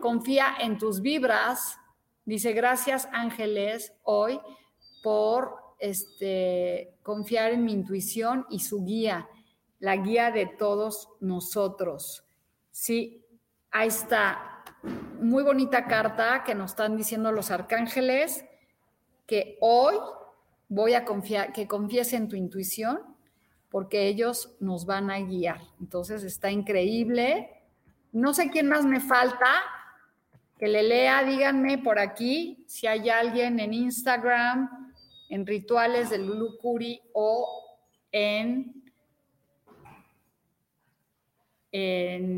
confía 0.00 0.56
en 0.60 0.78
tus 0.78 1.00
vibras. 1.00 1.78
Dice, 2.24 2.52
gracias 2.52 3.08
ángeles 3.12 3.92
hoy 4.02 4.40
por 5.02 5.56
este, 5.78 6.94
confiar 7.02 7.52
en 7.52 7.64
mi 7.64 7.72
intuición 7.72 8.46
y 8.50 8.60
su 8.60 8.84
guía 8.84 9.28
la 9.78 9.96
guía 9.96 10.30
de 10.30 10.46
todos 10.46 11.08
nosotros. 11.20 12.25
Sí, 12.78 13.24
ahí 13.70 13.88
está. 13.88 14.62
Muy 15.18 15.42
bonita 15.42 15.86
carta 15.86 16.44
que 16.44 16.54
nos 16.54 16.72
están 16.72 16.94
diciendo 16.94 17.32
los 17.32 17.50
arcángeles 17.50 18.44
que 19.26 19.56
hoy 19.62 19.94
voy 20.68 20.92
a 20.92 21.06
confiar, 21.06 21.54
que 21.54 21.66
confíes 21.66 22.12
en 22.12 22.28
tu 22.28 22.36
intuición, 22.36 23.00
porque 23.70 24.06
ellos 24.06 24.56
nos 24.60 24.84
van 24.84 25.10
a 25.10 25.18
guiar. 25.20 25.62
Entonces 25.80 26.22
está 26.22 26.50
increíble. 26.50 27.62
No 28.12 28.34
sé 28.34 28.50
quién 28.50 28.68
más 28.68 28.84
me 28.84 29.00
falta 29.00 29.50
que 30.58 30.68
le 30.68 30.82
lea, 30.82 31.24
díganme 31.24 31.78
por 31.78 31.98
aquí 31.98 32.62
si 32.68 32.86
hay 32.86 33.08
alguien 33.08 33.58
en 33.58 33.72
Instagram, 33.72 34.92
en 35.30 35.46
rituales 35.46 36.10
de 36.10 36.18
Lulu 36.18 36.58
Curi 36.58 37.00
o 37.14 37.78
en 38.12 38.75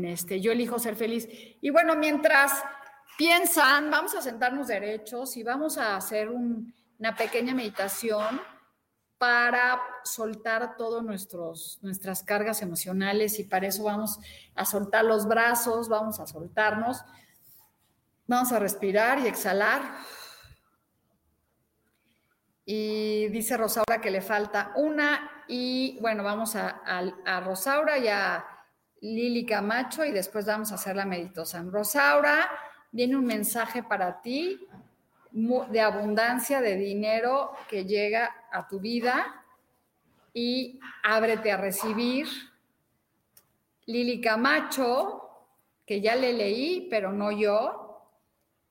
este, 0.05 0.41
Yo 0.41 0.51
elijo 0.51 0.79
ser 0.79 0.95
feliz. 0.95 1.27
Y 1.61 1.69
bueno, 1.69 1.95
mientras 1.95 2.63
piensan, 3.17 3.89
vamos 3.89 4.15
a 4.15 4.21
sentarnos 4.21 4.67
derechos 4.67 5.37
y 5.37 5.43
vamos 5.43 5.77
a 5.77 5.95
hacer 5.95 6.29
una 6.29 7.15
pequeña 7.15 7.53
meditación 7.53 8.41
para 9.17 9.81
soltar 10.05 10.77
todas 10.77 11.03
nuestras 11.03 12.23
cargas 12.23 12.61
emocionales 12.61 13.37
y 13.39 13.43
para 13.43 13.67
eso 13.67 13.83
vamos 13.83 14.19
a 14.55 14.63
soltar 14.63 15.03
los 15.03 15.27
brazos, 15.27 15.89
vamos 15.89 16.21
a 16.21 16.27
soltarnos, 16.27 17.03
vamos 18.25 18.51
a 18.53 18.59
respirar 18.59 19.19
y 19.19 19.27
exhalar. 19.27 19.81
Y 22.63 23.27
dice 23.29 23.57
Rosaura 23.57 23.99
que 23.99 24.11
le 24.11 24.21
falta 24.21 24.71
una 24.75 25.43
y 25.47 25.97
bueno, 25.99 26.23
vamos 26.23 26.55
a, 26.55 26.81
a 27.25 27.39
Rosaura 27.41 27.97
y 27.97 28.07
a 28.07 28.45
Lili 29.01 29.45
Camacho 29.45 30.03
y 30.03 30.11
después 30.11 30.45
vamos 30.45 30.71
a 30.71 30.75
hacer 30.75 30.95
la 30.95 31.05
meditación. 31.05 31.71
Rosaura, 31.71 32.49
viene 32.91 33.15
un 33.15 33.25
mensaje 33.25 33.83
para 33.83 34.21
ti 34.21 34.67
de 35.31 35.81
abundancia 35.81 36.59
de 36.61 36.75
dinero 36.75 37.51
que 37.69 37.85
llega 37.85 38.47
a 38.51 38.67
tu 38.67 38.79
vida 38.79 39.45
y 40.33 40.79
ábrete 41.03 41.51
a 41.51 41.57
recibir. 41.57 42.27
Lili 43.85 44.21
Camacho, 44.21 45.29
que 45.85 46.01
ya 46.01 46.15
le 46.15 46.33
leí, 46.33 46.87
pero 46.89 47.11
no 47.11 47.31
yo. 47.31 48.05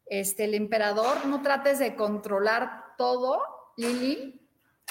Este, 0.07 0.45
el 0.45 0.55
emperador, 0.55 1.27
no 1.27 1.43
trates 1.43 1.79
de 1.79 1.95
controlar 1.95 2.95
todo, 2.97 3.43
Lili, 3.77 4.41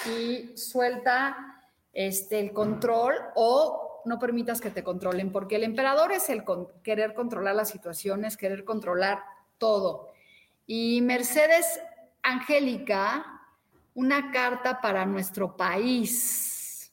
y 0.06 0.56
suelta 0.56 1.62
este, 1.92 2.38
el 2.38 2.52
control 2.52 3.14
o 3.34 3.87
no 4.08 4.18
permitas 4.18 4.60
que 4.60 4.70
te 4.70 4.82
controlen, 4.82 5.30
porque 5.30 5.56
el 5.56 5.64
emperador 5.64 6.12
es 6.12 6.28
el 6.30 6.44
querer 6.82 7.14
controlar 7.14 7.54
las 7.54 7.68
situaciones, 7.68 8.36
querer 8.36 8.64
controlar 8.64 9.22
todo. 9.58 10.12
Y 10.66 11.00
Mercedes 11.02 11.80
Angélica, 12.22 13.40
una 13.94 14.30
carta 14.30 14.80
para 14.80 15.06
nuestro 15.06 15.56
país. 15.56 16.92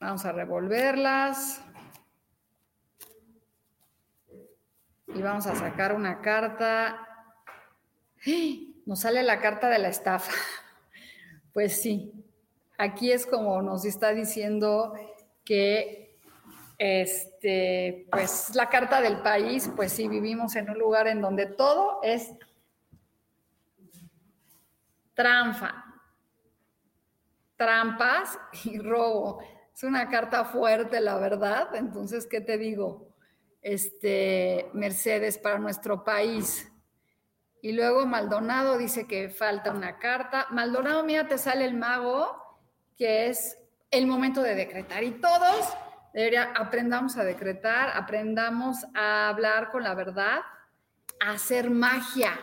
Vamos 0.00 0.24
a 0.24 0.32
revolverlas. 0.32 1.60
Y 5.08 5.22
vamos 5.22 5.46
a 5.46 5.54
sacar 5.56 5.94
una 5.94 6.20
carta. 6.20 7.04
Nos 8.86 9.00
sale 9.00 9.22
la 9.22 9.40
carta 9.40 9.68
de 9.68 9.78
la 9.78 9.88
estafa. 9.88 10.32
Pues 11.50 11.82
sí, 11.82 12.12
aquí 12.78 13.12
es 13.12 13.26
como 13.26 13.60
nos 13.60 13.84
está 13.84 14.14
diciendo 14.14 14.94
que 15.44 16.16
este, 16.78 18.06
pues 18.10 18.54
la 18.54 18.68
carta 18.68 19.00
del 19.00 19.20
país, 19.20 19.68
pues 19.74 19.92
sí, 19.92 20.06
vivimos 20.06 20.54
en 20.54 20.70
un 20.70 20.78
lugar 20.78 21.08
en 21.08 21.20
donde 21.20 21.46
todo 21.46 21.98
es 22.04 22.32
trampa, 25.12 25.84
trampas 27.56 28.38
y 28.64 28.78
robo. 28.78 29.40
Es 29.74 29.82
una 29.82 30.08
carta 30.08 30.44
fuerte, 30.44 31.00
la 31.00 31.18
verdad. 31.18 31.74
Entonces, 31.74 32.26
¿qué 32.26 32.40
te 32.40 32.58
digo? 32.58 33.08
Este, 33.60 34.70
Mercedes 34.72 35.38
para 35.38 35.58
nuestro 35.58 36.04
país. 36.04 36.70
Y 37.60 37.72
luego 37.72 38.06
Maldonado 38.06 38.78
dice 38.78 39.08
que 39.08 39.28
falta 39.30 39.72
una 39.72 39.98
carta. 39.98 40.46
Maldonado, 40.50 41.02
mira, 41.02 41.26
te 41.26 41.38
sale 41.38 41.64
el 41.64 41.74
mago, 41.74 42.47
que 42.98 43.28
es 43.28 43.56
el 43.90 44.06
momento 44.06 44.42
de 44.42 44.54
decretar. 44.54 45.02
Y 45.04 45.12
todos 45.12 45.66
Debería, 46.12 46.52
aprendamos 46.56 47.16
a 47.16 47.24
decretar, 47.24 47.90
aprendamos 47.94 48.84
a 48.94 49.28
hablar 49.28 49.70
con 49.70 49.84
la 49.84 49.94
verdad, 49.94 50.40
a 51.20 51.30
hacer 51.30 51.70
magia. 51.70 52.38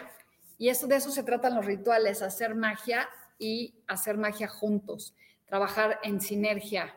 Y 0.57 0.69
eso, 0.69 0.87
de 0.87 0.95
eso 0.95 1.11
se 1.11 1.23
tratan 1.23 1.55
los 1.55 1.65
rituales, 1.65 2.21
hacer 2.21 2.55
magia 2.55 3.09
y 3.37 3.75
hacer 3.87 4.17
magia 4.17 4.47
juntos, 4.47 5.13
trabajar 5.45 5.99
en 6.03 6.21
sinergia. 6.21 6.95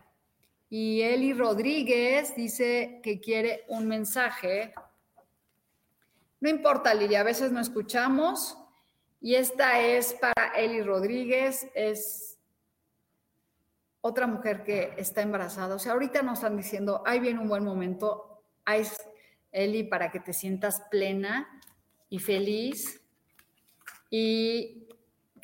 Y 0.71 1.01
Eli 1.01 1.33
Rodríguez 1.33 2.37
dice 2.37 3.01
que 3.03 3.18
quiere 3.18 3.64
un 3.68 3.88
mensaje. 3.88 4.75
No 6.38 6.51
importa, 6.51 6.94
Lidia, 6.94 7.23
a 7.23 7.25
veces 7.25 7.51
no 7.51 7.61
escuchamos. 7.61 8.57
Y 9.21 9.35
esta 9.35 9.81
es 9.81 10.12
para 10.12 10.53
Eli 10.55 10.83
Rodríguez, 10.83 11.66
es 11.75 12.38
otra 14.00 14.26
mujer 14.26 14.64
que 14.64 14.94
está 14.96 15.22
embarazada. 15.22 15.74
O 15.74 15.78
sea, 15.78 15.92
ahorita 15.92 16.22
nos 16.22 16.38
están 16.38 16.56
diciendo, 16.56 17.02
ahí 17.06 17.20
viene 17.20 17.40
un 17.40 17.48
buen 17.48 17.64
momento, 17.64 18.42
ahí 18.64 18.84
Eli, 19.50 19.84
para 19.84 20.11
que 20.11 20.20
te 20.20 20.32
sientas 20.32 20.82
plena 20.90 21.61
y 22.08 22.18
feliz. 22.18 23.00
Y 24.11 24.88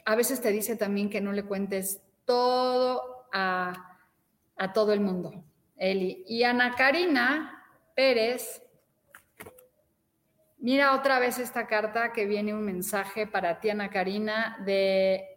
a 0.04 0.14
veces 0.14 0.40
te 0.40 0.50
dice 0.50 0.76
también 0.76 1.10
que 1.10 1.20
no 1.20 1.32
le 1.32 1.44
cuentes 1.44 2.02
todo 2.24 3.26
a, 3.32 3.98
a 4.56 4.72
todo 4.72 4.92
el 4.92 5.00
mundo, 5.00 5.44
Eli. 5.76 6.24
Y 6.26 6.44
Ana 6.44 6.74
Karina 6.74 7.64
Pérez, 7.94 8.62
mira 10.58 10.94
otra 10.94 11.18
vez 11.18 11.38
esta 11.38 11.66
carta 11.66 12.12
que 12.12 12.26
viene 12.26 12.54
un 12.54 12.64
mensaje 12.64 13.26
para 13.26 13.60
ti, 13.60 13.70
Ana 13.70 13.90
Karina, 13.90 14.58
de 14.64 15.33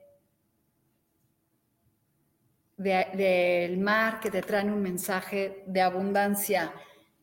del 2.78 3.78
mar 3.80 4.20
que 4.20 4.30
te 4.30 4.42
traen 4.42 4.72
un 4.72 4.82
mensaje 4.82 5.63
de 5.66 5.82
abundancia, 5.82 6.72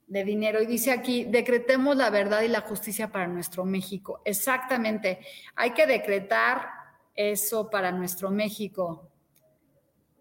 de 0.07 0.25
dinero. 0.25 0.61
Y 0.61 0.67
dice 0.67 0.91
aquí, 0.91 1.25
decretemos 1.25 1.97
la 1.97 2.11
verdad 2.11 2.43
y 2.43 2.49
la 2.49 2.61
justicia 2.63 3.09
para 3.11 3.27
nuestro 3.29 3.65
México. 3.65 4.21
Exactamente, 4.25 5.21
hay 5.55 5.71
que 5.71 5.87
decretar 5.87 6.69
eso 7.15 7.71
para 7.71 7.93
nuestro 7.93 8.31
México. 8.31 9.11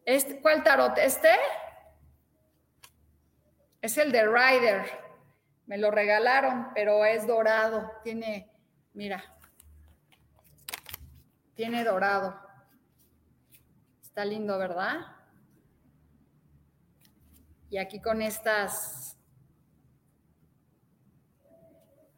Este, 0.06 0.39
¿Cuál 0.39 0.63
tarot? 0.63 0.98
¿Este? 0.98 1.30
Es 3.82 3.98
el 3.98 4.12
de 4.12 4.26
Ryder. 4.26 5.04
Me 5.65 5.78
lo 5.78 5.91
regalaron, 5.91 6.67
pero 6.76 7.04
es 7.06 7.26
dorado. 7.26 7.89
Tiene, 8.04 8.52
mira, 8.93 9.24
tiene 11.56 11.84
dorado. 11.84 12.38
Está 14.02 14.26
lindo, 14.26 14.58
¿verdad? 14.58 15.00
Y 17.73 17.77
aquí 17.79 17.99
con 17.99 18.21
estas... 18.21 19.17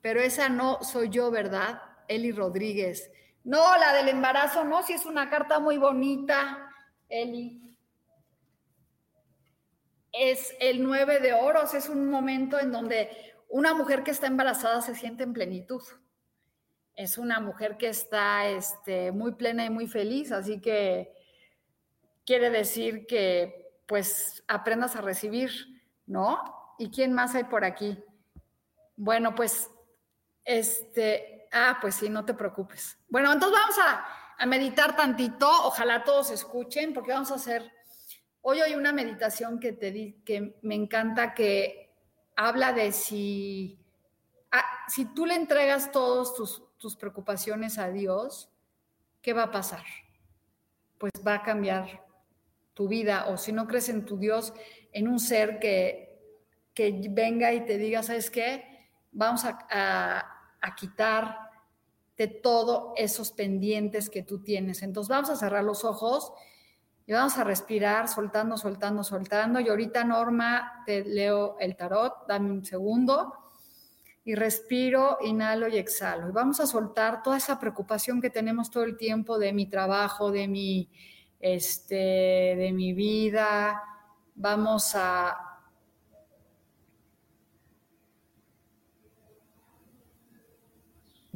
Pero 0.02 0.20
esa 0.20 0.50
no 0.50 0.84
soy 0.84 1.08
yo, 1.08 1.32
¿verdad? 1.32 1.82
Eli 2.10 2.34
Rodríguez. 2.34 3.10
No, 3.46 3.78
la 3.78 3.94
del 3.94 4.10
embarazo, 4.10 4.66
no, 4.66 4.84
si 4.84 4.92
es 4.92 5.06
una 5.06 5.30
carta 5.30 5.60
muy 5.60 5.78
bonita, 5.78 6.70
Eli. 7.08 7.74
Es 10.12 10.54
el 10.60 10.84
nueve 10.84 11.22
de 11.22 11.32
oros, 11.32 11.74
es 11.74 11.88
un 11.88 12.10
momento 12.10 12.60
en 12.60 12.74
donde 12.74 13.10
una 13.48 13.74
mujer 13.74 14.04
que 14.04 14.12
está 14.12 14.28
embarazada 14.28 14.82
se 14.82 14.94
siente 14.94 15.24
en 15.24 15.32
plenitud. 15.32 15.84
Es 16.96 17.18
una 17.18 17.40
mujer 17.40 17.78
que 17.78 17.88
está 17.88 18.50
este, 18.50 19.14
muy 19.14 19.36
plena 19.36 19.64
y 19.64 19.70
muy 19.70 19.88
feliz, 19.88 20.34
así 20.34 20.60
que 20.60 21.14
quiere 22.26 22.50
decir 22.50 23.08
que 23.08 23.65
pues 23.86 24.44
aprendas 24.48 24.96
a 24.96 25.02
recibir, 25.02 25.52
¿no? 26.06 26.76
¿Y 26.78 26.90
quién 26.90 27.14
más 27.14 27.36
hay 27.36 27.46
por 27.46 27.64
aquí? 27.64 28.04
Bueno, 28.96 29.36
pues, 29.36 29.70
este, 30.44 31.48
ah, 31.52 31.78
pues 31.82 31.96
sí, 31.96 32.10
no 32.10 32.26
te 32.26 32.34
preocupes. 32.34 32.98
Bueno, 33.10 33.32
entonces 33.32 33.60
vamos 33.60 33.78
a, 33.80 34.46
meditar 34.46 34.96
tantito, 34.98 35.50
ojalá 35.50 36.04
todos 36.04 36.30
escuchen, 36.30 36.94
porque 36.94 37.14
vamos 37.14 37.32
a 37.32 37.36
hacer, 37.36 37.72
hoy 38.42 38.60
hay 38.60 38.76
una 38.76 38.92
meditación 38.92 39.60
que 39.60 39.72
te 39.72 39.92
di, 39.92 40.22
que 40.26 40.60
me 40.62 40.76
encanta, 40.76 41.34
que 41.34 41.96
habla 42.36 42.74
de 42.74 42.92
si, 42.92 43.80
ah, 44.52 44.66
si 44.90 45.06
tú 45.06 45.26
le 45.26 45.36
entregas 45.36 45.92
todas 45.92 46.34
tus, 46.34 46.62
tus 46.78 46.98
preocupaciones 46.98 47.78
a 47.78 47.90
Dios, 47.90 48.50
¿qué 49.22 49.32
va 49.32 49.44
a 49.44 49.52
pasar? 49.52 49.86
Pues 50.98 51.14
va 51.26 51.36
a 51.36 51.44
cambiar 51.44 52.05
tu 52.76 52.88
vida 52.88 53.26
o 53.30 53.38
si 53.38 53.52
no 53.52 53.66
crees 53.66 53.90
en 53.90 54.06
tu 54.06 54.18
Dios, 54.18 54.54
en 54.92 55.08
un 55.08 55.20
ser 55.20 55.58
que, 55.60 56.20
que 56.76 57.08
venga 57.10 57.52
y 57.54 57.66
te 57.66 57.78
diga, 57.78 58.04
¿sabes 58.04 58.30
qué? 58.30 58.90
Vamos 59.12 59.46
a, 59.46 59.58
a, 60.62 60.76
quitar 60.76 61.38
de 62.18 62.28
todos 62.28 62.94
esos 62.98 63.32
pendientes 63.32 64.10
que 64.10 64.24
tú 64.24 64.44
tienes. 64.44 64.84
Entonces 64.84 65.10
vamos 65.10 65.30
a 65.30 65.38
cerrar 65.38 65.64
los 65.64 65.86
ojos 65.86 66.34
y 67.08 67.14
vamos 67.14 67.38
a 67.38 67.46
respirar, 67.46 68.10
soltando, 68.10 68.58
soltando, 68.58 69.04
soltando. 69.04 69.62
Y 69.62 69.70
ahorita, 69.70 70.04
Norma, 70.04 70.84
te 70.86 71.06
leo 71.06 71.56
el 71.60 71.78
tarot, 71.78 72.28
dame 72.28 72.52
un 72.52 72.66
segundo. 72.66 73.34
Y 74.26 74.36
respiro, 74.36 75.20
inhalo 75.22 75.70
y 75.70 75.78
exhalo. 75.78 76.28
Y 76.28 76.32
vamos 76.32 76.60
a 76.60 76.66
soltar 76.66 77.24
toda 77.24 77.38
esa 77.38 77.58
preocupación 77.58 78.20
que 78.20 78.32
tenemos 78.32 78.70
todo 78.70 78.84
el 78.84 78.98
tiempo 78.98 79.40
de 79.40 79.54
mi 79.54 79.68
trabajo, 79.68 80.32
de 80.32 80.48
mi 80.48 80.90
este, 81.40 82.56
de 82.58 82.72
mi 82.74 82.94
vida. 82.94 83.82
Vamos 84.36 84.94
a 84.96 85.46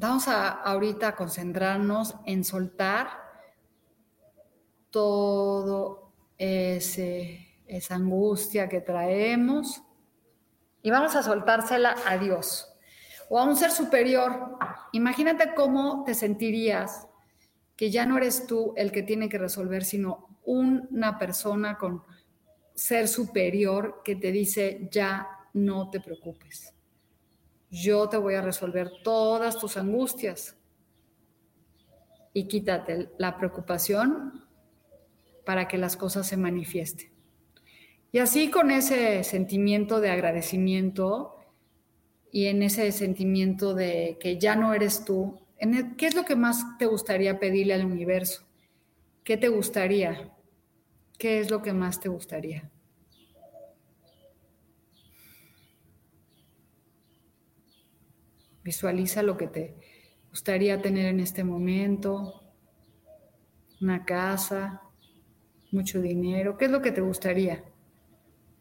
Vamos 0.02 0.30
a 0.30 0.48
ahorita 0.48 1.10
a 1.10 1.16
concentrarnos 1.18 2.16
en 2.26 2.46
soltar 2.46 3.10
todo 4.90 6.14
ese, 6.38 7.60
esa 7.68 7.96
angustia 7.96 8.70
que 8.70 8.80
traemos 8.80 9.84
y 10.82 10.90
vamos 10.90 11.18
a 11.18 11.24
soltársela 11.24 11.96
a 12.08 12.18
Dios 12.18 12.74
o 13.28 13.38
a 13.38 13.44
un 13.44 13.58
ser 13.58 13.72
superior. 13.72 14.58
Imagínate 14.94 15.54
cómo 15.54 16.06
te 16.06 16.14
sentirías 16.14 17.09
que 17.80 17.90
ya 17.90 18.06
no 18.06 18.18
eres 18.18 18.46
tú 18.46 18.74
el 18.76 18.92
que 18.92 19.04
tiene 19.04 19.30
que 19.30 19.38
resolver, 19.38 19.86
sino 19.86 20.42
una 20.44 21.18
persona 21.18 21.78
con 21.78 22.04
ser 22.74 23.08
superior 23.08 24.02
que 24.04 24.18
te 24.18 24.34
dice, 24.34 24.90
ya 24.92 25.30
no 25.54 25.90
te 25.90 26.02
preocupes. 26.02 26.74
Yo 27.72 28.10
te 28.10 28.18
voy 28.18 28.34
a 28.34 28.42
resolver 28.42 28.92
todas 29.02 29.58
tus 29.58 29.78
angustias. 29.78 30.58
Y 32.34 32.50
quítate 32.50 33.12
la 33.18 33.38
preocupación 33.38 34.46
para 35.46 35.70
que 35.70 35.78
las 35.78 35.96
cosas 35.96 36.28
se 36.28 36.36
manifiesten. 36.36 37.10
Y 38.12 38.20
así 38.20 38.52
con 38.52 38.72
ese 38.72 39.24
sentimiento 39.24 40.02
de 40.02 40.10
agradecimiento 40.10 41.38
y 42.30 42.48
en 42.48 42.62
ese 42.62 42.92
sentimiento 42.92 43.74
de 43.74 44.18
que 44.20 44.38
ya 44.38 44.58
no 44.58 44.74
eres 44.74 45.06
tú, 45.06 45.40
¿qué 45.98 46.08
es 46.08 46.16
lo 46.16 46.26
que 46.26 46.36
más 46.36 46.78
te 46.78 46.86
gustaría 46.86 47.40
pedirle 47.40 47.74
al 47.74 47.86
universo? 47.86 48.46
¿Qué 49.24 49.38
te 49.38 49.50
gustaría? 49.50 50.34
¿Qué 51.18 51.40
es 51.40 51.52
lo 51.52 51.62
que 51.62 51.74
más 51.74 52.00
te 52.00 52.10
gustaría? 52.10 52.72
Visualiza 58.64 59.22
lo 59.24 59.36
que 59.36 59.48
te 59.48 59.76
gustaría 60.30 60.82
tener 60.82 61.08
en 61.08 61.20
este 61.20 61.44
momento, 61.44 62.44
una 63.82 64.06
casa, 64.06 64.82
mucho 65.72 66.02
dinero. 66.02 66.58
¿Qué 66.58 66.66
es 66.66 66.72
lo 66.72 66.82
que 66.82 66.92
te 66.92 67.02
gustaría 67.02 67.64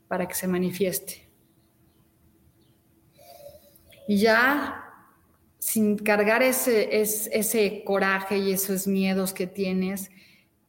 para 0.09 0.27
que 0.27 0.35
se 0.35 0.49
manifieste? 0.49 1.29
Y 4.09 4.19
ya 4.19 4.88
sin 5.69 5.99
cargar 5.99 6.43
ese, 6.43 6.99
ese 6.99 7.85
coraje 7.85 8.39
y 8.39 8.53
esos 8.53 8.87
miedos 8.87 9.35
que 9.35 9.47
tienes, 9.47 10.11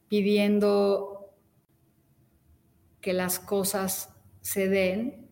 pidiendo 0.08 1.32
que 3.00 3.14
las 3.14 3.38
cosas 3.38 4.14
se 4.42 4.68
den, 4.68 5.26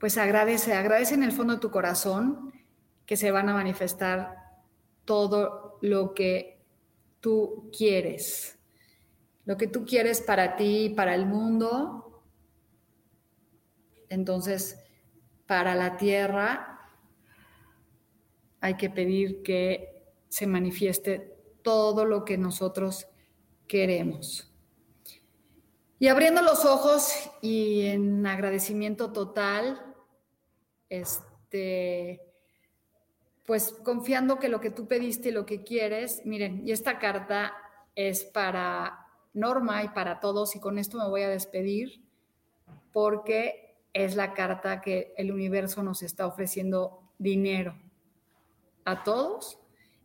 pues 0.00 0.18
agradece, 0.18 0.74
agradece 0.74 1.14
en 1.14 1.22
el 1.22 1.30
fondo 1.30 1.54
de 1.54 1.60
tu 1.60 1.70
corazón 1.70 2.52
que 3.06 3.16
se 3.16 3.30
van 3.30 3.48
a 3.48 3.54
manifestar 3.54 4.34
todo 5.04 5.78
lo 5.80 6.12
que 6.12 6.60
tú 7.20 7.70
quieres, 7.70 8.58
lo 9.44 9.56
que 9.56 9.68
tú 9.68 9.86
quieres 9.86 10.22
para 10.22 10.56
ti, 10.56 10.92
para 10.96 11.14
el 11.14 11.24
mundo. 11.26 12.24
Entonces, 14.08 14.85
para 15.46 15.74
la 15.74 15.96
tierra 15.96 16.90
hay 18.60 18.76
que 18.76 18.90
pedir 18.90 19.42
que 19.42 20.02
se 20.28 20.46
manifieste 20.46 21.36
todo 21.62 22.04
lo 22.04 22.24
que 22.24 22.36
nosotros 22.36 23.06
queremos. 23.68 24.52
Y 25.98 26.08
abriendo 26.08 26.42
los 26.42 26.64
ojos 26.64 27.30
y 27.40 27.86
en 27.86 28.26
agradecimiento 28.26 29.12
total, 29.12 29.94
este, 30.88 32.20
pues 33.46 33.72
confiando 33.82 34.38
que 34.38 34.48
lo 34.48 34.60
que 34.60 34.70
tú 34.70 34.86
pediste 34.86 35.30
y 35.30 35.32
lo 35.32 35.46
que 35.46 35.62
quieres, 35.62 36.22
miren, 36.24 36.66
y 36.66 36.72
esta 36.72 36.98
carta 36.98 37.54
es 37.94 38.24
para 38.24 39.06
Norma 39.32 39.84
y 39.84 39.88
para 39.88 40.20
todos, 40.20 40.54
y 40.54 40.60
con 40.60 40.78
esto 40.78 40.98
me 40.98 41.08
voy 41.08 41.22
a 41.22 41.28
despedir, 41.28 42.02
porque 42.92 43.65
es 43.96 44.14
la 44.14 44.34
carta 44.34 44.82
que 44.82 45.14
el 45.16 45.32
universo 45.32 45.82
nos 45.82 46.02
está 46.02 46.26
ofreciendo 46.26 47.00
dinero 47.18 47.74
a 48.84 49.02
todos 49.02 49.58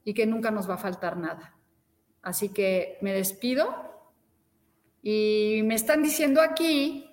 y 0.05 0.13
que 0.13 0.25
nunca 0.25 0.49
nos 0.49 0.69
va 0.69 0.75
a 0.75 0.77
faltar 0.77 1.17
nada. 1.17 1.57
Así 2.21 2.49
que 2.49 2.97
me 3.01 3.13
despido 3.13 3.67
y 5.03 5.61
me 5.65 5.75
están 5.75 6.03
diciendo 6.03 6.41
aquí 6.41 7.09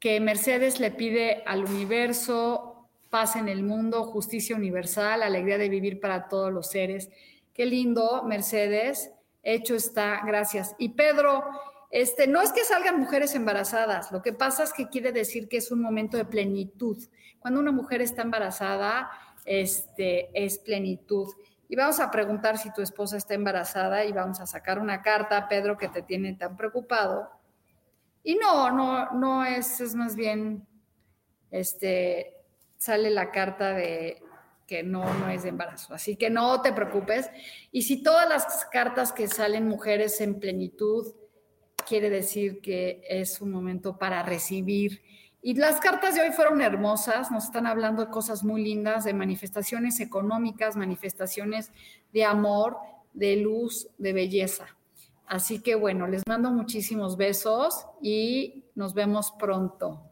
que 0.00 0.18
Mercedes 0.20 0.80
le 0.80 0.92
pide 0.92 1.42
al 1.44 1.64
universo 1.64 2.88
paz 3.10 3.36
en 3.36 3.48
el 3.48 3.62
mundo, 3.62 4.04
justicia 4.04 4.56
universal, 4.56 5.22
alegría 5.22 5.58
de 5.58 5.68
vivir 5.68 6.00
para 6.00 6.28
todos 6.28 6.52
los 6.52 6.68
seres. 6.68 7.10
Qué 7.52 7.66
lindo, 7.66 8.22
Mercedes. 8.24 9.10
Hecho 9.42 9.74
está, 9.74 10.22
gracias. 10.24 10.74
Y 10.78 10.90
Pedro, 10.90 11.44
este, 11.90 12.26
no 12.26 12.40
es 12.42 12.52
que 12.52 12.64
salgan 12.64 13.00
mujeres 13.00 13.34
embarazadas, 13.34 14.12
lo 14.12 14.22
que 14.22 14.32
pasa 14.32 14.64
es 14.64 14.72
que 14.72 14.88
quiere 14.88 15.12
decir 15.12 15.48
que 15.48 15.56
es 15.56 15.70
un 15.70 15.80
momento 15.80 16.16
de 16.16 16.24
plenitud. 16.24 16.98
Cuando 17.38 17.60
una 17.60 17.72
mujer 17.72 18.02
está 18.02 18.22
embarazada, 18.22 19.10
este, 19.44 20.30
es 20.34 20.58
plenitud 20.58 21.28
y 21.68 21.76
vamos 21.76 22.00
a 22.00 22.10
preguntar 22.10 22.56
si 22.56 22.72
tu 22.72 22.80
esposa 22.80 23.18
está 23.18 23.34
embarazada 23.34 24.04
y 24.04 24.12
vamos 24.12 24.40
a 24.40 24.46
sacar 24.46 24.78
una 24.78 25.02
carta, 25.02 25.48
Pedro, 25.48 25.76
que 25.76 25.88
te 25.88 26.00
tiene 26.00 26.34
tan 26.34 26.56
preocupado. 26.56 27.30
Y 28.22 28.36
no, 28.36 28.70
no, 28.70 29.10
no 29.12 29.44
es, 29.44 29.78
es 29.80 29.94
más 29.94 30.16
bien, 30.16 30.66
este, 31.50 32.34
sale 32.78 33.10
la 33.10 33.30
carta 33.30 33.74
de 33.74 34.22
que 34.66 34.82
no, 34.82 35.12
no 35.14 35.28
es 35.28 35.42
de 35.42 35.50
embarazo. 35.50 35.92
Así 35.92 36.16
que 36.16 36.30
no 36.30 36.62
te 36.62 36.72
preocupes. 36.72 37.30
Y 37.70 37.82
si 37.82 38.02
todas 38.02 38.26
las 38.28 38.64
cartas 38.66 39.12
que 39.12 39.28
salen 39.28 39.68
mujeres 39.68 40.22
en 40.22 40.40
plenitud, 40.40 41.06
quiere 41.88 42.10
decir 42.10 42.60
que 42.60 43.02
es 43.08 43.40
un 43.40 43.50
momento 43.50 43.96
para 43.96 44.22
recibir 44.22 45.00
y 45.40 45.54
las 45.54 45.80
cartas 45.80 46.14
de 46.14 46.22
hoy 46.22 46.32
fueron 46.32 46.60
hermosas, 46.60 47.30
nos 47.30 47.44
están 47.44 47.66
hablando 47.66 48.04
de 48.04 48.10
cosas 48.10 48.42
muy 48.44 48.62
lindas, 48.62 49.04
de 49.04 49.14
manifestaciones 49.14 50.00
económicas, 50.00 50.76
manifestaciones 50.76 51.72
de 52.12 52.24
amor, 52.24 52.76
de 53.14 53.36
luz, 53.36 53.88
de 53.98 54.12
belleza. 54.12 54.66
Así 55.26 55.60
que 55.62 55.74
bueno, 55.74 56.08
les 56.08 56.26
mando 56.26 56.50
muchísimos 56.50 57.16
besos 57.16 57.86
y 58.02 58.64
nos 58.74 58.94
vemos 58.94 59.32
pronto. 59.38 60.02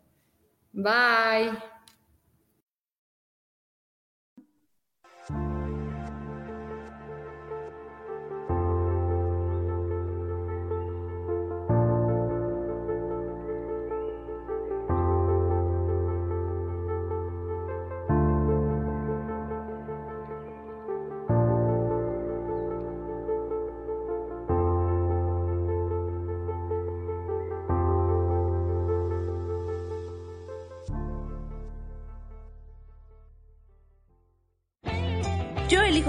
Bye. 0.72 1.75